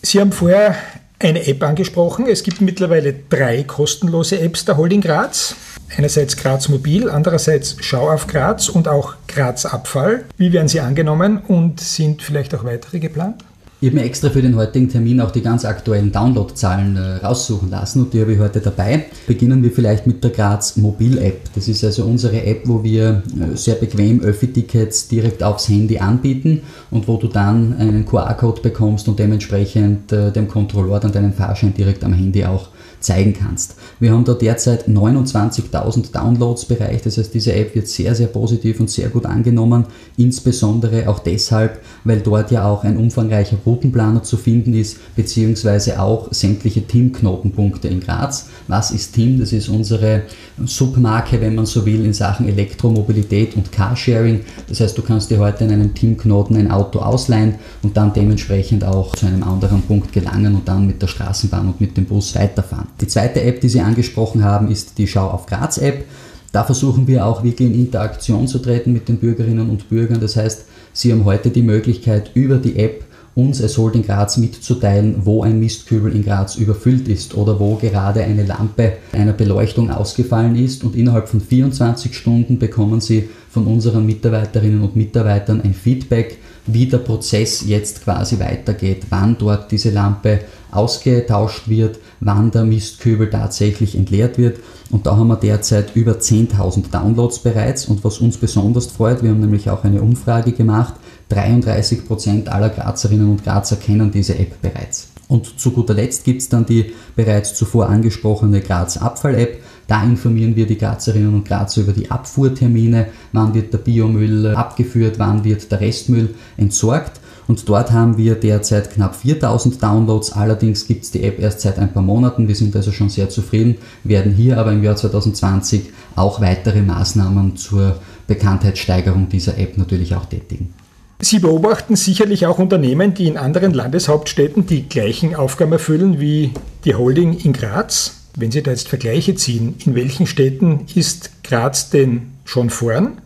Sie 0.00 0.18
haben 0.18 0.32
vorher 0.32 0.74
eine 1.22 1.46
App 1.46 1.62
angesprochen. 1.62 2.26
Es 2.26 2.42
gibt 2.42 2.60
mittlerweile 2.60 3.14
drei 3.30 3.62
kostenlose 3.62 4.40
Apps 4.40 4.64
der 4.64 4.76
Holding 4.76 5.00
Graz. 5.00 5.54
Einerseits 5.96 6.36
Graz 6.36 6.68
Mobil, 6.68 7.08
andererseits 7.08 7.76
Schau 7.80 8.10
auf 8.10 8.26
Graz 8.26 8.68
und 8.68 8.88
auch 8.88 9.14
Graz 9.28 9.66
Abfall. 9.66 10.24
Wie 10.36 10.52
werden 10.52 10.68
sie 10.68 10.80
angenommen 10.80 11.38
und 11.46 11.80
sind 11.80 12.22
vielleicht 12.22 12.54
auch 12.54 12.64
weitere 12.64 12.98
geplant? 12.98 13.44
Ich 13.82 13.88
habe 13.88 13.98
mir 13.98 14.04
extra 14.04 14.30
für 14.30 14.42
den 14.42 14.54
heutigen 14.54 14.88
Termin 14.88 15.20
auch 15.20 15.32
die 15.32 15.40
ganz 15.40 15.64
aktuellen 15.64 16.12
Downloadzahlen 16.12 16.94
äh, 16.94 17.16
raussuchen 17.16 17.68
lassen 17.68 18.02
und 18.02 18.14
die 18.14 18.20
habe 18.20 18.34
ich 18.34 18.38
heute 18.38 18.60
dabei. 18.60 19.06
Beginnen 19.26 19.60
wir 19.60 19.72
vielleicht 19.72 20.06
mit 20.06 20.22
der 20.22 20.30
Graz 20.30 20.76
Mobil 20.76 21.18
App. 21.18 21.40
Das 21.56 21.66
ist 21.66 21.82
also 21.82 22.04
unsere 22.04 22.44
App, 22.44 22.60
wo 22.66 22.84
wir 22.84 23.24
äh, 23.40 23.56
sehr 23.56 23.74
bequem 23.74 24.20
Öffi-Tickets 24.20 25.08
direkt 25.08 25.42
aufs 25.42 25.68
Handy 25.68 25.98
anbieten 25.98 26.60
und 26.92 27.08
wo 27.08 27.16
du 27.16 27.26
dann 27.26 27.76
einen 27.76 28.06
QR-Code 28.06 28.60
bekommst 28.62 29.08
und 29.08 29.18
dementsprechend 29.18 30.12
äh, 30.12 30.30
dem 30.30 30.46
Kontrolleur 30.46 31.00
dann 31.00 31.10
deinen 31.10 31.32
Fahrschein 31.32 31.74
direkt 31.74 32.04
am 32.04 32.12
Handy 32.12 32.44
auch 32.44 32.68
zeigen 33.02 33.34
kannst. 33.34 33.76
Wir 34.00 34.12
haben 34.12 34.24
da 34.24 34.34
derzeit 34.34 34.88
29.000 34.88 36.12
Downloads 36.12 36.64
bereicht, 36.64 37.06
das 37.06 37.18
heißt, 37.18 37.34
diese 37.34 37.52
App 37.54 37.74
wird 37.74 37.88
sehr, 37.88 38.14
sehr 38.14 38.28
positiv 38.28 38.80
und 38.80 38.90
sehr 38.90 39.08
gut 39.08 39.26
angenommen, 39.26 39.86
insbesondere 40.16 41.08
auch 41.08 41.18
deshalb, 41.18 41.80
weil 42.04 42.20
dort 42.20 42.50
ja 42.50 42.66
auch 42.66 42.84
ein 42.84 42.96
umfangreicher 42.96 43.56
Routenplaner 43.64 44.22
zu 44.22 44.36
finden 44.36 44.74
ist, 44.74 44.98
beziehungsweise 45.16 46.00
auch 46.00 46.32
sämtliche 46.32 46.86
TIM-Knotenpunkte 46.86 47.88
in 47.88 48.00
Graz. 48.00 48.48
Was 48.68 48.90
ist 48.90 49.14
TIM? 49.14 49.40
Das 49.40 49.52
ist 49.52 49.68
unsere 49.68 50.22
Submarke, 50.64 51.40
wenn 51.40 51.54
man 51.54 51.66
so 51.66 51.84
will, 51.86 52.04
in 52.04 52.12
Sachen 52.12 52.48
Elektromobilität 52.48 53.56
und 53.56 53.72
Carsharing. 53.72 54.40
Das 54.68 54.80
heißt, 54.80 54.96
du 54.96 55.02
kannst 55.02 55.30
dir 55.30 55.38
heute 55.38 55.64
in 55.64 55.72
einem 55.72 55.94
TIM-Knoten 55.94 56.56
ein 56.56 56.70
Auto 56.70 57.00
ausleihen 57.00 57.56
und 57.82 57.96
dann 57.96 58.12
dementsprechend 58.12 58.84
auch 58.84 59.14
zu 59.16 59.26
einem 59.26 59.42
anderen 59.42 59.82
Punkt 59.82 60.12
gelangen 60.12 60.54
und 60.54 60.68
dann 60.68 60.86
mit 60.86 61.02
der 61.02 61.08
Straßenbahn 61.08 61.68
und 61.68 61.80
mit 61.80 61.96
dem 61.96 62.04
Bus 62.04 62.34
weiterfahren. 62.34 62.88
Die 63.00 63.06
zweite 63.06 63.42
App, 63.42 63.60
die 63.60 63.68
Sie 63.68 63.80
angesprochen 63.80 64.44
haben, 64.44 64.70
ist 64.70 64.98
die 64.98 65.06
Schau 65.06 65.28
auf 65.28 65.46
Graz 65.46 65.78
App. 65.78 66.04
Da 66.52 66.64
versuchen 66.64 67.06
wir 67.06 67.26
auch 67.26 67.42
wirklich 67.42 67.68
in 67.68 67.74
Interaktion 67.74 68.46
zu 68.46 68.58
treten 68.58 68.92
mit 68.92 69.08
den 69.08 69.18
Bürgerinnen 69.18 69.70
und 69.70 69.88
Bürgern. 69.88 70.20
Das 70.20 70.36
heißt, 70.36 70.66
Sie 70.92 71.10
haben 71.10 71.24
heute 71.24 71.50
die 71.50 71.62
Möglichkeit, 71.62 72.30
über 72.34 72.58
die 72.58 72.78
App 72.78 73.04
uns 73.34 73.62
als 73.62 73.78
Holding 73.78 74.04
Graz 74.04 74.36
mitzuteilen, 74.36 75.24
wo 75.24 75.42
ein 75.42 75.58
Mistkübel 75.58 76.14
in 76.14 76.22
Graz 76.24 76.56
überfüllt 76.56 77.08
ist 77.08 77.34
oder 77.34 77.58
wo 77.58 77.76
gerade 77.76 78.22
eine 78.22 78.44
Lampe 78.44 78.92
einer 79.12 79.32
Beleuchtung 79.32 79.90
ausgefallen 79.90 80.56
ist 80.56 80.84
und 80.84 80.94
innerhalb 80.94 81.28
von 81.28 81.40
24 81.40 82.14
Stunden 82.14 82.58
bekommen 82.58 83.00
Sie 83.00 83.30
von 83.48 83.66
unseren 83.66 84.04
Mitarbeiterinnen 84.04 84.82
und 84.82 84.96
Mitarbeitern 84.96 85.62
ein 85.62 85.72
Feedback, 85.72 86.38
wie 86.66 86.86
der 86.86 86.98
Prozess 86.98 87.64
jetzt 87.66 88.04
quasi 88.04 88.38
weitergeht, 88.38 89.06
wann 89.10 89.36
dort 89.38 89.72
diese 89.72 89.90
Lampe 89.90 90.40
ausgetauscht 90.70 91.68
wird, 91.68 91.98
wann 92.20 92.50
der 92.50 92.64
Mistkübel 92.64 93.28
tatsächlich 93.30 93.96
entleert 93.96 94.38
wird. 94.38 94.60
Und 94.90 95.06
da 95.06 95.16
haben 95.16 95.28
wir 95.28 95.36
derzeit 95.36 95.94
über 95.96 96.12
10.000 96.12 96.90
Downloads 96.90 97.40
bereits. 97.40 97.86
Und 97.86 98.04
was 98.04 98.18
uns 98.18 98.36
besonders 98.36 98.86
freut, 98.86 99.22
wir 99.22 99.30
haben 99.30 99.40
nämlich 99.40 99.70
auch 99.70 99.84
eine 99.84 100.02
Umfrage 100.02 100.52
gemacht, 100.52 100.94
33% 101.30 102.48
aller 102.48 102.70
Grazerinnen 102.70 103.30
und 103.30 103.44
Grazer 103.44 103.76
kennen 103.76 104.10
diese 104.10 104.38
App 104.38 104.60
bereits. 104.60 105.08
Und 105.28 105.58
zu 105.58 105.70
guter 105.70 105.94
Letzt 105.94 106.24
gibt 106.24 106.42
es 106.42 106.48
dann 106.50 106.66
die 106.66 106.92
bereits 107.16 107.54
zuvor 107.54 107.88
angesprochene 107.88 108.60
Graz 108.60 108.98
Abfall-App. 108.98 109.60
Da 109.86 110.02
informieren 110.02 110.56
wir 110.56 110.66
die 110.66 110.78
Grazerinnen 110.78 111.34
und 111.34 111.46
Grazer 111.46 111.82
über 111.82 111.92
die 111.92 112.10
Abfuhrtermine, 112.10 113.08
wann 113.32 113.54
wird 113.54 113.72
der 113.72 113.78
Biomüll 113.78 114.54
abgeführt, 114.54 115.18
wann 115.18 115.44
wird 115.44 115.70
der 115.70 115.80
Restmüll 115.80 116.34
entsorgt. 116.56 117.20
Und 117.48 117.68
dort 117.68 117.90
haben 117.90 118.16
wir 118.16 118.36
derzeit 118.36 118.92
knapp 118.92 119.16
4000 119.16 119.82
Downloads. 119.82 120.32
Allerdings 120.32 120.86
gibt 120.86 121.04
es 121.04 121.10
die 121.10 121.24
App 121.24 121.38
erst 121.40 121.60
seit 121.60 121.78
ein 121.78 121.92
paar 121.92 122.02
Monaten. 122.02 122.48
Wir 122.48 122.54
sind 122.54 122.74
also 122.76 122.92
schon 122.92 123.10
sehr 123.10 123.28
zufrieden, 123.28 123.76
werden 124.04 124.32
hier 124.32 124.58
aber 124.58 124.72
im 124.72 124.82
Jahr 124.82 124.96
2020 124.96 125.90
auch 126.14 126.40
weitere 126.40 126.82
Maßnahmen 126.82 127.56
zur 127.56 127.96
Bekanntheitssteigerung 128.26 129.28
dieser 129.28 129.58
App 129.58 129.76
natürlich 129.76 130.14
auch 130.14 130.24
tätigen. 130.24 130.72
Sie 131.20 131.38
beobachten 131.38 131.94
sicherlich 131.94 132.46
auch 132.46 132.58
Unternehmen, 132.58 133.14
die 133.14 133.28
in 133.28 133.36
anderen 133.36 133.72
Landeshauptstädten 133.72 134.66
die 134.66 134.88
gleichen 134.88 135.36
Aufgaben 135.36 135.72
erfüllen 135.72 136.20
wie 136.20 136.52
die 136.84 136.94
Holding 136.94 137.38
in 137.38 137.52
Graz. 137.52 138.21
Wenn 138.36 138.50
Sie 138.50 138.62
da 138.62 138.70
jetzt 138.70 138.88
Vergleiche 138.88 139.34
ziehen, 139.34 139.74
in 139.84 139.94
welchen 139.94 140.26
Städten 140.26 140.86
ist 140.94 141.30
Graz 141.44 141.90
denn 141.90 142.32
schon 142.44 142.70
vorn 142.70 143.18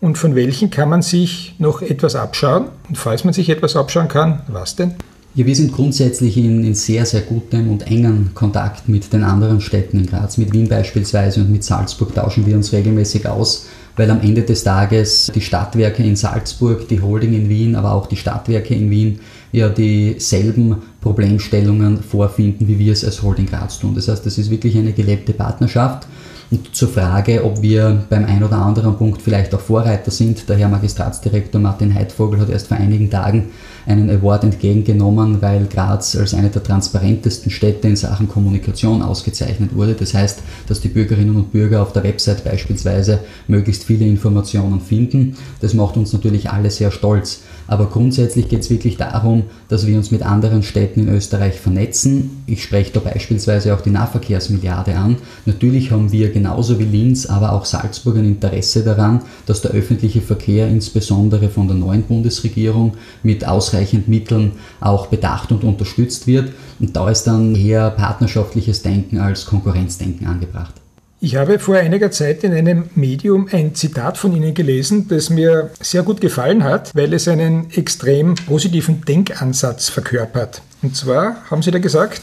und 0.00 0.18
von 0.18 0.34
welchen 0.34 0.70
kann 0.70 0.88
man 0.88 1.02
sich 1.02 1.54
noch 1.58 1.80
etwas 1.80 2.16
abschauen? 2.16 2.66
Und 2.88 2.98
falls 2.98 3.24
man 3.24 3.32
sich 3.32 3.48
etwas 3.50 3.76
abschauen 3.76 4.08
kann, 4.08 4.40
was 4.48 4.74
denn? 4.74 4.94
Ja, 5.34 5.46
wir 5.46 5.54
sind 5.54 5.72
grundsätzlich 5.72 6.36
in, 6.36 6.64
in, 6.64 6.74
sehr, 6.74 7.06
sehr 7.06 7.20
gutem 7.20 7.70
und 7.70 7.86
engen 7.86 8.32
Kontakt 8.34 8.88
mit 8.88 9.12
den 9.12 9.22
anderen 9.22 9.60
Städten 9.60 10.00
in 10.00 10.06
Graz. 10.06 10.38
Mit 10.38 10.52
Wien 10.52 10.68
beispielsweise 10.68 11.40
und 11.40 11.50
mit 11.52 11.62
Salzburg 11.62 12.14
tauschen 12.14 12.44
wir 12.46 12.56
uns 12.56 12.72
regelmäßig 12.72 13.28
aus 13.28 13.66
weil 13.98 14.10
am 14.10 14.20
Ende 14.22 14.42
des 14.42 14.62
Tages 14.62 15.30
die 15.34 15.40
Stadtwerke 15.40 16.02
in 16.02 16.16
Salzburg, 16.16 16.88
die 16.88 17.02
Holding 17.02 17.34
in 17.34 17.48
Wien, 17.48 17.74
aber 17.74 17.92
auch 17.92 18.06
die 18.06 18.16
Stadtwerke 18.16 18.74
in 18.74 18.90
Wien 18.90 19.20
ja 19.52 19.68
dieselben 19.68 20.76
Problemstellungen 21.00 22.02
vorfinden, 22.02 22.68
wie 22.68 22.78
wir 22.78 22.92
es 22.92 23.04
als 23.04 23.22
Holding 23.22 23.46
Graz 23.46 23.78
tun. 23.78 23.94
Das 23.94 24.08
heißt, 24.08 24.24
das 24.24 24.38
ist 24.38 24.50
wirklich 24.50 24.76
eine 24.76 24.92
gelebte 24.92 25.32
Partnerschaft. 25.32 26.06
Und 26.50 26.74
zur 26.74 26.88
Frage, 26.88 27.44
ob 27.44 27.60
wir 27.60 28.04
beim 28.08 28.24
ein 28.24 28.42
oder 28.42 28.56
anderen 28.56 28.96
Punkt 28.96 29.20
vielleicht 29.20 29.54
auch 29.54 29.60
Vorreiter 29.60 30.10
sind, 30.10 30.48
der 30.48 30.56
Herr 30.56 30.68
Magistratsdirektor 30.68 31.60
Martin 31.60 31.94
Heidvogel 31.94 32.40
hat 32.40 32.48
erst 32.48 32.68
vor 32.68 32.78
einigen 32.78 33.10
Tagen 33.10 33.50
einen 33.88 34.10
Award 34.10 34.44
entgegengenommen, 34.44 35.40
weil 35.40 35.66
Graz 35.66 36.14
als 36.14 36.34
eine 36.34 36.50
der 36.50 36.62
transparentesten 36.62 37.50
Städte 37.50 37.88
in 37.88 37.96
Sachen 37.96 38.28
Kommunikation 38.28 39.02
ausgezeichnet 39.02 39.74
wurde. 39.74 39.94
Das 39.94 40.12
heißt, 40.12 40.40
dass 40.68 40.80
die 40.80 40.88
Bürgerinnen 40.88 41.36
und 41.36 41.52
Bürger 41.52 41.80
auf 41.80 41.92
der 41.94 42.04
Website 42.04 42.44
beispielsweise 42.44 43.20
möglichst 43.46 43.84
viele 43.84 44.04
Informationen 44.04 44.80
finden. 44.80 45.36
Das 45.60 45.72
macht 45.72 45.96
uns 45.96 46.12
natürlich 46.12 46.50
alle 46.50 46.70
sehr 46.70 46.90
stolz. 46.90 47.40
Aber 47.66 47.86
grundsätzlich 47.86 48.48
geht 48.48 48.60
es 48.60 48.70
wirklich 48.70 48.96
darum, 48.96 49.44
dass 49.68 49.86
wir 49.86 49.96
uns 49.96 50.10
mit 50.10 50.22
anderen 50.22 50.62
Städten 50.62 51.00
in 51.00 51.08
Österreich 51.14 51.60
vernetzen. 51.60 52.42
Ich 52.46 52.62
spreche 52.62 52.92
da 52.92 53.00
beispielsweise 53.00 53.74
auch 53.74 53.82
die 53.82 53.90
Nahverkehrsmilliarde 53.90 54.96
an. 54.96 55.16
Natürlich 55.44 55.90
haben 55.90 56.10
wir 56.10 56.30
genauso 56.30 56.78
wie 56.78 56.84
Linz, 56.84 57.26
aber 57.26 57.52
auch 57.52 57.66
Salzburg 57.66 58.16
ein 58.16 58.24
Interesse 58.24 58.84
daran, 58.84 59.20
dass 59.44 59.60
der 59.60 59.72
öffentliche 59.72 60.22
Verkehr 60.22 60.66
insbesondere 60.68 61.50
von 61.50 61.68
der 61.68 61.76
neuen 61.76 62.02
Bundesregierung 62.02 62.94
mit 63.22 63.46
ausreichend 63.46 63.77
Mitteln 64.06 64.52
auch 64.80 65.06
bedacht 65.06 65.52
und 65.52 65.64
unterstützt 65.64 66.26
wird. 66.26 66.52
Und 66.80 66.96
da 66.96 67.10
ist 67.10 67.24
dann 67.24 67.54
eher 67.54 67.90
partnerschaftliches 67.90 68.82
Denken 68.82 69.18
als 69.18 69.46
Konkurrenzdenken 69.46 70.26
angebracht. 70.26 70.74
Ich 71.20 71.34
habe 71.34 71.58
vor 71.58 71.74
einiger 71.74 72.12
Zeit 72.12 72.44
in 72.44 72.52
einem 72.52 72.90
Medium 72.94 73.48
ein 73.50 73.74
Zitat 73.74 74.18
von 74.18 74.36
Ihnen 74.36 74.54
gelesen, 74.54 75.08
das 75.08 75.30
mir 75.30 75.70
sehr 75.80 76.04
gut 76.04 76.20
gefallen 76.20 76.62
hat, 76.62 76.94
weil 76.94 77.12
es 77.12 77.26
einen 77.26 77.70
extrem 77.72 78.36
positiven 78.36 79.00
Denkansatz 79.04 79.88
verkörpert. 79.88 80.62
Und 80.80 80.94
zwar 80.94 81.38
haben 81.50 81.62
Sie 81.62 81.72
da 81.72 81.80
gesagt, 81.80 82.22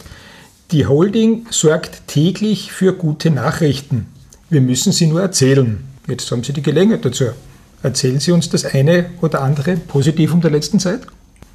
die 0.72 0.86
Holding 0.88 1.46
sorgt 1.50 2.08
täglich 2.08 2.72
für 2.72 2.94
gute 2.94 3.32
Nachrichten. 3.32 4.08
Wir 4.50 4.62
müssen 4.62 4.94
sie 4.94 5.08
nur 5.08 5.22
erzählen. 5.22 5.84
Jetzt 6.08 6.32
haben 6.32 6.44
Sie 6.44 6.54
die 6.54 6.62
Gelegenheit 6.62 7.04
dazu. 7.04 7.26
Erzählen 7.84 8.20
Sie 8.20 8.32
uns 8.32 8.50
das 8.50 8.65
eine 8.65 9.08
oder 9.22 9.41
andere 9.41 9.76
Positivum 9.76 10.41
der 10.41 10.52
letzten 10.52 10.80
Zeit? 10.80 11.02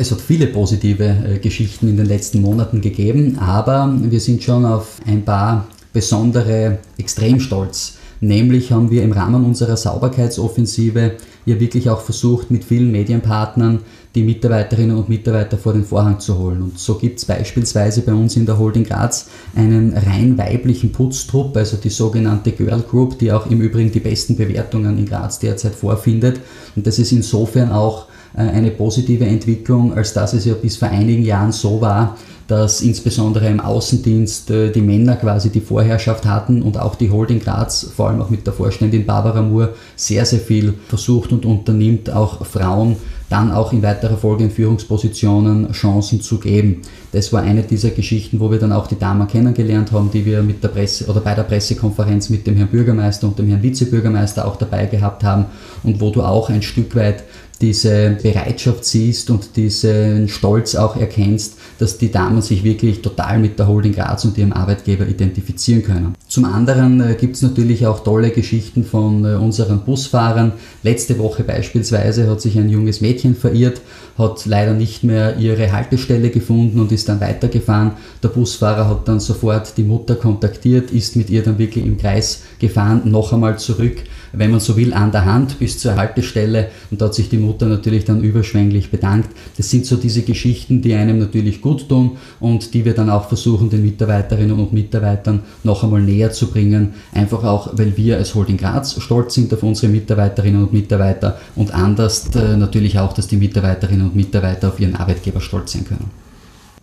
Es 0.00 0.10
hat 0.10 0.22
viele 0.22 0.46
positive 0.46 1.04
äh, 1.04 1.38
Geschichten 1.40 1.86
in 1.86 1.98
den 1.98 2.06
letzten 2.06 2.40
Monaten 2.40 2.80
gegeben, 2.80 3.36
aber 3.38 3.94
wir 4.00 4.18
sind 4.18 4.42
schon 4.42 4.64
auf 4.64 4.98
ein 5.06 5.26
paar 5.26 5.68
besondere 5.92 6.78
Extremstolz. 6.96 7.98
Nämlich 8.22 8.72
haben 8.72 8.90
wir 8.90 9.02
im 9.02 9.12
Rahmen 9.12 9.44
unserer 9.44 9.76
Sauberkeitsoffensive 9.76 11.16
ja 11.44 11.60
wirklich 11.60 11.90
auch 11.90 12.00
versucht, 12.00 12.50
mit 12.50 12.64
vielen 12.64 12.90
Medienpartnern 12.90 13.80
die 14.14 14.22
Mitarbeiterinnen 14.22 14.96
und 14.96 15.10
Mitarbeiter 15.10 15.58
vor 15.58 15.74
den 15.74 15.84
Vorhang 15.84 16.18
zu 16.18 16.38
holen. 16.38 16.62
Und 16.62 16.78
so 16.78 16.94
gibt 16.94 17.18
es 17.18 17.26
beispielsweise 17.26 18.00
bei 18.00 18.14
uns 18.14 18.36
in 18.36 18.46
der 18.46 18.58
Holding 18.58 18.84
Graz 18.84 19.28
einen 19.54 19.92
rein 19.92 20.38
weiblichen 20.38 20.92
Putztrupp, 20.92 21.54
also 21.58 21.76
die 21.76 21.90
sogenannte 21.90 22.52
Girl 22.52 22.80
Group, 22.80 23.18
die 23.18 23.32
auch 23.32 23.50
im 23.50 23.60
Übrigen 23.60 23.92
die 23.92 24.00
besten 24.00 24.34
Bewertungen 24.34 24.96
in 24.96 25.04
Graz 25.04 25.40
derzeit 25.40 25.74
vorfindet. 25.74 26.40
Und 26.74 26.86
das 26.86 26.98
ist 26.98 27.12
insofern 27.12 27.70
auch 27.70 28.06
eine 28.34 28.70
positive 28.70 29.26
Entwicklung, 29.26 29.94
als 29.94 30.12
dass 30.12 30.32
es 30.32 30.44
ja 30.44 30.54
bis 30.54 30.76
vor 30.76 30.88
einigen 30.88 31.24
Jahren 31.24 31.52
so 31.52 31.80
war, 31.80 32.16
dass 32.50 32.80
insbesondere 32.80 33.46
im 33.48 33.60
Außendienst 33.60 34.50
äh, 34.50 34.72
die 34.72 34.80
Männer 34.80 35.14
quasi 35.14 35.50
die 35.50 35.60
Vorherrschaft 35.60 36.26
hatten 36.26 36.62
und 36.62 36.78
auch 36.78 36.96
die 36.96 37.10
Holding 37.10 37.38
Graz, 37.38 37.92
vor 37.94 38.08
allem 38.08 38.20
auch 38.20 38.30
mit 38.30 38.44
der 38.44 38.52
Vorständin 38.52 39.06
Barbara 39.06 39.40
Moore, 39.40 39.74
sehr, 39.94 40.24
sehr 40.26 40.40
viel 40.40 40.74
versucht 40.88 41.30
und 41.30 41.46
unternimmt, 41.46 42.10
auch 42.10 42.44
Frauen 42.44 42.96
dann 43.30 43.52
auch 43.52 43.72
in 43.72 43.82
weiterer 43.82 44.16
Folge 44.16 44.42
in 44.42 44.50
Führungspositionen 44.50 45.70
Chancen 45.70 46.20
zu 46.20 46.38
geben. 46.38 46.82
Das 47.12 47.32
war 47.32 47.42
eine 47.42 47.62
dieser 47.62 47.90
Geschichten, 47.90 48.40
wo 48.40 48.50
wir 48.50 48.58
dann 48.58 48.72
auch 48.72 48.88
die 48.88 48.98
Dame 48.98 49.26
kennengelernt 49.26 49.92
haben, 49.92 50.10
die 50.10 50.26
wir 50.26 50.42
mit 50.42 50.64
der 50.64 50.68
Presse 50.68 51.06
oder 51.06 51.20
bei 51.20 51.34
der 51.34 51.44
Pressekonferenz 51.44 52.28
mit 52.28 52.46
dem 52.48 52.56
Herrn 52.56 52.68
Bürgermeister 52.68 53.28
und 53.28 53.38
dem 53.38 53.48
Herrn 53.48 53.62
Vizebürgermeister 53.62 54.46
auch 54.46 54.56
dabei 54.56 54.86
gehabt 54.86 55.22
haben 55.22 55.46
und 55.84 56.00
wo 56.00 56.10
du 56.10 56.22
auch 56.22 56.50
ein 56.50 56.62
Stück 56.62 56.96
weit 56.96 57.22
diese 57.60 58.16
Bereitschaft 58.22 58.84
siehst 58.84 59.28
und 59.28 59.56
diesen 59.56 60.28
Stolz 60.28 60.74
auch 60.74 60.96
erkennst, 60.96 61.58
dass 61.78 61.98
die 61.98 62.10
Damen 62.10 62.40
sich 62.40 62.64
wirklich 62.64 63.02
total 63.02 63.38
mit 63.38 63.58
der 63.58 63.68
Holding 63.68 63.92
Graz 63.92 64.24
und 64.24 64.38
ihrem 64.38 64.52
Arbeitgeber 64.52 65.06
identifizieren 65.06 65.82
können. 65.82 66.14
Zum 66.26 66.46
anderen 66.46 67.00
äh, 67.00 67.14
gibt 67.14 67.36
es 67.36 67.42
natürlich 67.42 67.86
auch 67.86 68.02
tolle 68.02 68.30
Geschichten 68.30 68.84
von 68.84 69.24
äh, 69.24 69.34
unseren 69.34 69.80
Busfahrern. 69.80 70.52
Letzte 70.82 71.18
Woche 71.18 71.44
beispielsweise 71.44 72.30
hat 72.30 72.40
sich 72.40 72.58
ein 72.58 72.70
junges 72.70 73.02
Mädchen 73.02 73.34
verirrt, 73.34 73.82
hat 74.16 74.46
leider 74.46 74.72
nicht 74.72 75.04
mehr 75.04 75.36
ihre 75.36 75.70
Haltestelle 75.72 76.30
gefunden 76.30 76.80
und 76.80 76.92
ist 76.92 77.08
dann 77.10 77.20
weitergefahren. 77.20 77.92
Der 78.22 78.28
Busfahrer 78.28 78.88
hat 78.88 79.06
dann 79.06 79.20
sofort 79.20 79.76
die 79.76 79.82
Mutter 79.82 80.14
kontaktiert, 80.14 80.90
ist 80.92 81.16
mit 81.16 81.28
ihr 81.28 81.42
dann 81.42 81.58
wirklich 81.58 81.84
im 81.84 81.98
Kreis 81.98 82.42
gefahren, 82.58 83.02
noch 83.04 83.32
einmal 83.32 83.58
zurück 83.58 83.96
wenn 84.32 84.50
man 84.50 84.60
so 84.60 84.76
will, 84.76 84.92
an 84.92 85.12
der 85.12 85.24
Hand 85.24 85.58
bis 85.58 85.78
zur 85.78 85.96
Haltestelle 85.96 86.68
und 86.90 87.00
da 87.00 87.06
hat 87.06 87.14
sich 87.14 87.28
die 87.28 87.36
Mutter 87.36 87.66
natürlich 87.66 88.04
dann 88.04 88.22
überschwänglich 88.22 88.90
bedankt. 88.90 89.30
Das 89.56 89.70
sind 89.70 89.86
so 89.86 89.96
diese 89.96 90.22
Geschichten, 90.22 90.82
die 90.82 90.94
einem 90.94 91.18
natürlich 91.18 91.60
gut 91.60 91.88
tun 91.88 92.18
und 92.38 92.74
die 92.74 92.84
wir 92.84 92.94
dann 92.94 93.10
auch 93.10 93.28
versuchen, 93.28 93.70
den 93.70 93.82
Mitarbeiterinnen 93.82 94.58
und 94.58 94.72
Mitarbeitern 94.72 95.42
noch 95.64 95.84
einmal 95.84 96.02
näher 96.02 96.32
zu 96.32 96.48
bringen. 96.48 96.94
Einfach 97.12 97.44
auch, 97.44 97.70
weil 97.72 97.96
wir 97.96 98.16
als 98.16 98.34
Holding 98.34 98.56
Graz 98.56 99.00
stolz 99.00 99.34
sind 99.34 99.52
auf 99.52 99.62
unsere 99.62 99.92
Mitarbeiterinnen 99.92 100.62
und 100.62 100.72
Mitarbeiter 100.72 101.38
und 101.56 101.72
anders 101.72 102.28
äh, 102.34 102.56
natürlich 102.56 102.98
auch, 102.98 103.12
dass 103.12 103.28
die 103.28 103.36
Mitarbeiterinnen 103.36 104.06
und 104.06 104.16
Mitarbeiter 104.16 104.68
auf 104.68 104.80
ihren 104.80 104.96
Arbeitgeber 104.96 105.40
stolz 105.40 105.72
sein 105.72 105.84
können. 105.84 106.10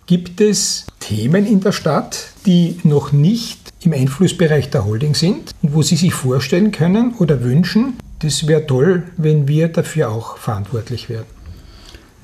Gibt 0.06 0.40
es 0.40 0.86
Themen 1.02 1.46
in 1.46 1.60
der 1.60 1.74
Stadt, 1.74 2.30
die 2.46 2.78
noch 2.84 3.12
nicht 3.12 3.67
im 3.88 3.94
Einflussbereich 3.94 4.70
der 4.70 4.86
Holding 4.86 5.16
sind 5.16 5.52
und 5.62 5.74
wo 5.74 5.82
Sie 5.82 5.96
sich 5.96 6.14
vorstellen 6.14 6.72
können 6.72 7.16
oder 7.20 7.42
wünschen, 7.44 7.94
das 8.20 8.46
wäre 8.46 8.66
toll, 8.68 9.04
wenn 9.16 9.48
wir 9.48 9.70
dafür 9.70 10.12
auch 10.12 10.38
verantwortlich 10.38 11.10
wären. 11.10 11.26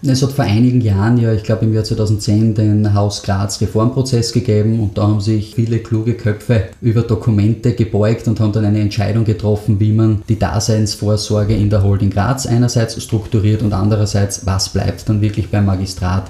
Es 0.06 0.22
hat 0.22 0.34
vor 0.34 0.44
einigen 0.44 0.82
Jahren, 0.82 1.18
ja, 1.18 1.32
ich 1.32 1.44
glaube 1.44 1.64
im 1.64 1.74
Jahr 1.74 1.86
2010, 1.86 2.56
den 2.56 2.94
Haus 2.94 3.24
Graz 3.24 3.62
Reformprozess 3.62 4.34
gegeben 4.34 4.82
und 4.82 4.98
da 4.98 5.04
haben 5.04 5.22
sich 5.22 5.56
viele 5.56 5.80
kluge 5.80 6.16
Köpfe 6.16 6.66
über 6.82 7.04
Dokumente 7.04 7.72
gebeugt 7.72 8.28
und 8.28 8.42
haben 8.42 8.52
dann 8.52 8.66
eine 8.66 8.82
Entscheidung 8.82 9.24
getroffen, 9.24 9.80
wie 9.80 9.94
man 9.94 10.22
die 10.28 10.38
Daseinsvorsorge 10.38 11.56
in 11.56 11.70
der 11.70 11.84
Holding 11.84 12.10
Graz 12.10 12.46
einerseits 12.46 13.02
strukturiert 13.02 13.62
und 13.62 13.72
andererseits, 13.72 14.46
was 14.46 14.68
bleibt 14.68 15.08
dann 15.08 15.22
wirklich 15.22 15.50
beim 15.50 15.68
Magistrat. 15.68 16.30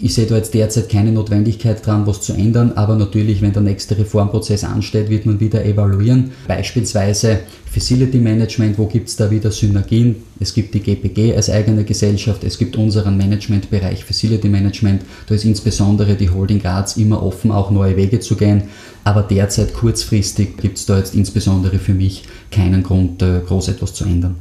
Ich 0.00 0.14
sehe 0.14 0.26
da 0.26 0.36
jetzt 0.36 0.54
derzeit 0.54 0.88
keine 0.88 1.10
Notwendigkeit 1.10 1.84
dran, 1.84 2.06
was 2.06 2.20
zu 2.20 2.32
ändern, 2.32 2.70
aber 2.76 2.94
natürlich, 2.94 3.42
wenn 3.42 3.52
der 3.52 3.62
nächste 3.62 3.98
Reformprozess 3.98 4.62
ansteht, 4.62 5.10
wird 5.10 5.26
man 5.26 5.40
wieder 5.40 5.64
evaluieren. 5.64 6.30
Beispielsweise 6.46 7.40
Facility 7.68 8.18
Management, 8.18 8.78
wo 8.78 8.86
gibt 8.86 9.08
es 9.08 9.16
da 9.16 9.28
wieder 9.28 9.50
Synergien? 9.50 10.14
Es 10.38 10.54
gibt 10.54 10.72
die 10.74 10.80
GPG 10.80 11.34
als 11.34 11.50
eigene 11.50 11.82
Gesellschaft, 11.82 12.44
es 12.44 12.58
gibt 12.58 12.76
unseren 12.76 13.16
Managementbereich 13.16 14.04
Facility 14.04 14.48
Management. 14.48 15.02
Da 15.26 15.34
ist 15.34 15.44
insbesondere 15.44 16.14
die 16.14 16.30
Holding 16.30 16.60
Graz 16.60 16.96
immer 16.96 17.20
offen, 17.20 17.50
auch 17.50 17.72
neue 17.72 17.96
Wege 17.96 18.20
zu 18.20 18.36
gehen. 18.36 18.62
Aber 19.02 19.22
derzeit 19.22 19.74
kurzfristig 19.74 20.58
gibt 20.58 20.78
es 20.78 20.86
da 20.86 20.96
jetzt 20.96 21.16
insbesondere 21.16 21.80
für 21.80 21.94
mich 21.94 22.22
keinen 22.52 22.84
Grund, 22.84 23.20
äh, 23.22 23.40
groß 23.44 23.66
etwas 23.66 23.94
zu 23.94 24.04
ändern. 24.04 24.36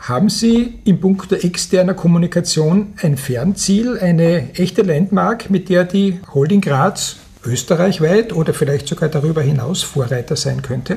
Haben 0.00 0.30
Sie 0.30 0.78
im 0.84 0.98
Punkt 0.98 1.30
der 1.30 1.44
externer 1.44 1.92
Kommunikation 1.92 2.94
ein 3.02 3.18
Fernziel, 3.18 3.98
eine 3.98 4.54
echte 4.54 4.80
Landmark, 4.80 5.50
mit 5.50 5.68
der 5.68 5.84
die 5.84 6.18
Holding 6.32 6.62
Graz 6.62 7.16
österreichweit 7.44 8.32
oder 8.32 8.54
vielleicht 8.54 8.88
sogar 8.88 9.10
darüber 9.10 9.42
hinaus 9.42 9.82
Vorreiter 9.82 10.36
sein 10.36 10.62
könnte? 10.62 10.96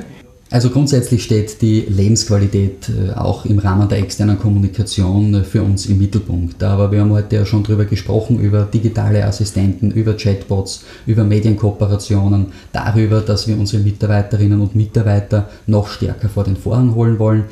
Also 0.50 0.70
grundsätzlich 0.70 1.24
steht 1.24 1.60
die 1.60 1.80
Lebensqualität 1.80 2.88
äh, 2.88 3.12
auch 3.12 3.44
im 3.44 3.58
Rahmen 3.58 3.88
der 3.88 3.98
externen 3.98 4.38
Kommunikation 4.38 5.34
äh, 5.34 5.42
für 5.42 5.62
uns 5.62 5.86
im 5.86 5.98
Mittelpunkt. 5.98 6.62
Aber 6.62 6.90
wir 6.90 7.00
haben 7.00 7.10
heute 7.10 7.36
ja 7.36 7.44
schon 7.44 7.62
darüber 7.62 7.84
gesprochen, 7.84 8.38
über 8.38 8.62
digitale 8.62 9.24
Assistenten, 9.24 9.90
über 9.90 10.16
Chatbots, 10.16 10.84
über 11.06 11.24
Medienkooperationen, 11.24 12.52
darüber, 12.72 13.20
dass 13.20 13.48
wir 13.48 13.58
unsere 13.58 13.82
Mitarbeiterinnen 13.82 14.60
und 14.60 14.74
Mitarbeiter 14.74 15.48
noch 15.66 15.88
stärker 15.88 16.28
vor 16.28 16.44
den 16.44 16.56
Vorhang 16.56 16.94
holen 16.94 17.18
wollen. 17.18 17.44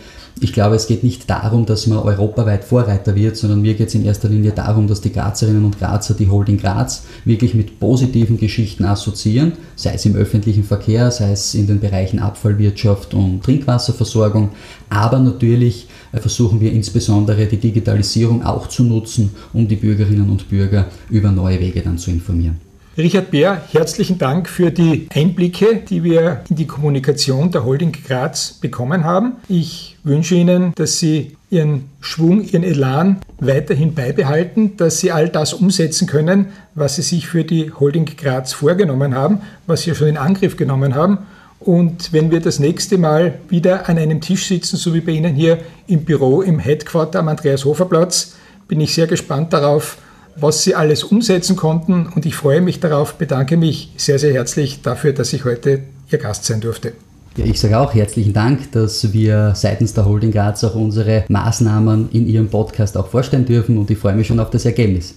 Ich 0.43 0.53
glaube, 0.53 0.75
es 0.75 0.89
geht 0.89 1.05
nicht 1.05 1.31
darum, 1.31 1.67
dass 1.67 1.87
man 1.87 1.99
europaweit 1.99 2.65
Vorreiter 2.65 3.15
wird, 3.15 3.37
sondern 3.37 3.63
mir 3.63 3.75
geht 3.75 3.87
es 3.87 3.95
in 3.95 4.05
erster 4.05 4.29
Linie 4.29 4.51
darum, 4.51 4.89
dass 4.89 5.01
die 5.01 5.13
Grazerinnen 5.13 5.65
und 5.65 5.79
Grazer 5.79 6.15
die 6.15 6.29
Holding 6.29 6.59
Graz 6.59 7.05
wirklich 7.25 7.55
mit 7.55 7.79
positiven 7.79 8.39
Geschichten 8.39 8.85
assoziieren, 8.85 9.53
sei 9.77 9.95
es 9.95 10.05
im 10.05 10.17
öffentlichen 10.17 10.65
Verkehr, 10.65 11.13
sei 11.13 11.31
es 11.31 11.55
in 11.55 11.69
den 11.69 11.79
Bereichen 11.79 12.19
Abfallwirtschaft 12.19 13.15
und 13.15 13.45
Trinkwasserversorgung. 13.45 14.49
Aber 14.91 15.21
natürlich 15.21 15.87
äh, 16.11 16.19
versuchen 16.19 16.61
wir 16.61 16.73
insbesondere 16.73 17.47
die 17.47 17.59
Digitalisierung 17.59 18.45
auch 18.45 18.67
zu 18.67 18.83
nutzen, 18.83 19.31
um 19.53 19.69
die 19.69 19.77
Bürgerinnen 19.77 20.29
und 20.29 20.49
Bürger 20.49 20.87
über 21.09 21.31
neue 21.31 21.61
Wege 21.61 21.83
dann 21.83 21.99
zu 21.99 22.11
informieren. 22.11 22.57
Richard 22.97 23.31
Bär, 23.31 23.63
herzlichen 23.73 24.19
Dank 24.19 24.51
für 24.51 24.71
die 24.71 25.09
Einblicke, 25.15 25.77
die 25.77 26.05
wir 26.05 26.43
in 26.51 26.57
die 26.57 26.67
Kommunikation 26.67 27.51
der 27.51 27.65
Holding 27.65 27.93
Graz 27.93 28.59
bekommen 28.61 29.05
haben. 29.05 29.37
Ich 29.49 29.97
wünsche 30.05 30.35
Ihnen, 30.35 30.75
dass 30.75 30.99
Sie 30.99 31.39
Ihren 31.49 31.89
Schwung, 32.03 32.43
Ihren 32.43 32.63
Elan 32.63 33.21
weiterhin 33.41 33.95
beibehalten, 33.95 34.77
dass 34.77 35.01
Sie 35.01 35.11
all 35.11 35.31
das 35.31 35.55
umsetzen 35.55 36.07
können, 36.07 36.49
was 36.75 36.97
Sie 36.97 37.03
sich 37.03 37.29
für 37.29 37.45
die 37.45 37.73
Holding 37.73 38.05
Graz 38.05 38.53
vorgenommen 38.53 39.15
haben, 39.15 39.41
was 39.67 39.83
Sie 39.83 39.95
schon 39.95 40.09
in 40.09 40.19
Angriff 40.19 40.59
genommen 40.59 40.95
haben 40.95 41.19
Und 41.65 42.13
wenn 42.13 42.31
wir 42.31 42.41
das 42.41 42.59
nächste 42.59 42.99
Mal 42.99 43.39
wieder 43.49 43.89
an 43.89 43.97
einem 43.97 44.21
Tisch 44.21 44.49
sitzen, 44.49 44.77
so 44.77 44.93
wie 44.95 45.01
bei 45.01 45.13
Ihnen 45.13 45.35
hier 45.35 45.59
im 45.87 46.05
Büro 46.05 46.43
im 46.43 46.59
Headquarter 46.59 47.21
am 47.21 47.29
Andreas-Hofer-Platz, 47.29 48.35
bin 48.69 48.81
ich 48.81 48.95
sehr 48.95 49.07
gespannt 49.07 49.53
darauf, 49.53 49.97
was 50.37 50.63
Sie 50.63 50.75
alles 50.75 51.05
umsetzen 51.05 51.57
konnten. 51.57 52.07
Und 52.07 52.27
ich 52.27 52.35
freue 52.35 52.61
mich 52.61 52.81
darauf, 52.81 53.15
bedanke 53.15 53.57
mich 53.57 53.93
sehr, 53.97 54.19
sehr 54.19 54.33
herzlich 54.33 54.83
dafür, 54.83 55.13
dass 55.13 55.33
ich 55.33 55.45
heute 55.45 55.81
Ihr 56.11 56.19
Gast 56.19 56.45
sein 56.45 56.61
durfte. 56.61 56.93
Ja, 57.37 57.47
ich 57.47 57.59
sage 57.59 57.79
auch 57.79 57.95
herzlichen 57.95 58.35
Dank, 58.35 58.73
dass 58.73 59.15
wir 59.15 59.55
seitens 59.55 59.95
der 59.95 60.05
Holding 60.05 60.33
Graz 60.33 60.63
auch 60.65 60.75
unsere 60.75 61.25
Maßnahmen 61.29 62.11
in 62.13 62.27
Ihrem 62.27 62.49
Podcast 62.49 62.97
auch 62.99 63.09
vorstellen 63.09 63.47
dürfen 63.47 63.79
und 63.79 63.91
ich 63.91 63.97
freue 63.97 64.15
mich 64.15 64.27
schon 64.27 64.39
auf 64.39 64.51
das 64.51 64.67
Ergebnis. 64.67 65.15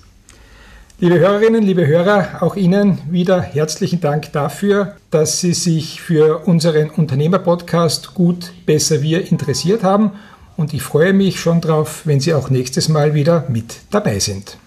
Liebe 0.98 1.20
Hörerinnen, 1.20 1.62
liebe 1.62 1.86
Hörer, 1.86 2.42
auch 2.42 2.56
Ihnen 2.56 3.00
wieder 3.12 3.42
herzlichen 3.42 4.00
Dank 4.00 4.32
dafür, 4.32 4.96
dass 5.12 5.42
Sie 5.42 5.54
sich 5.54 6.00
für 6.00 6.48
unseren 6.48 6.90
Unternehmerpodcast 6.90 8.14
Gut, 8.14 8.54
Besser, 8.66 9.02
Wir 9.02 9.30
interessiert 9.30 9.84
haben 9.84 10.12
und 10.56 10.74
ich 10.74 10.84
freue 10.84 11.12
mich 11.12 11.42
schon 11.42 11.60
darauf, 11.60 12.04
wenn 12.06 12.22
Sie 12.22 12.34
auch 12.34 12.50
nächstes 12.50 12.88
Mal 12.88 13.14
wieder 13.14 13.44
mit 13.50 13.80
dabei 13.92 14.20
sind. 14.20 14.58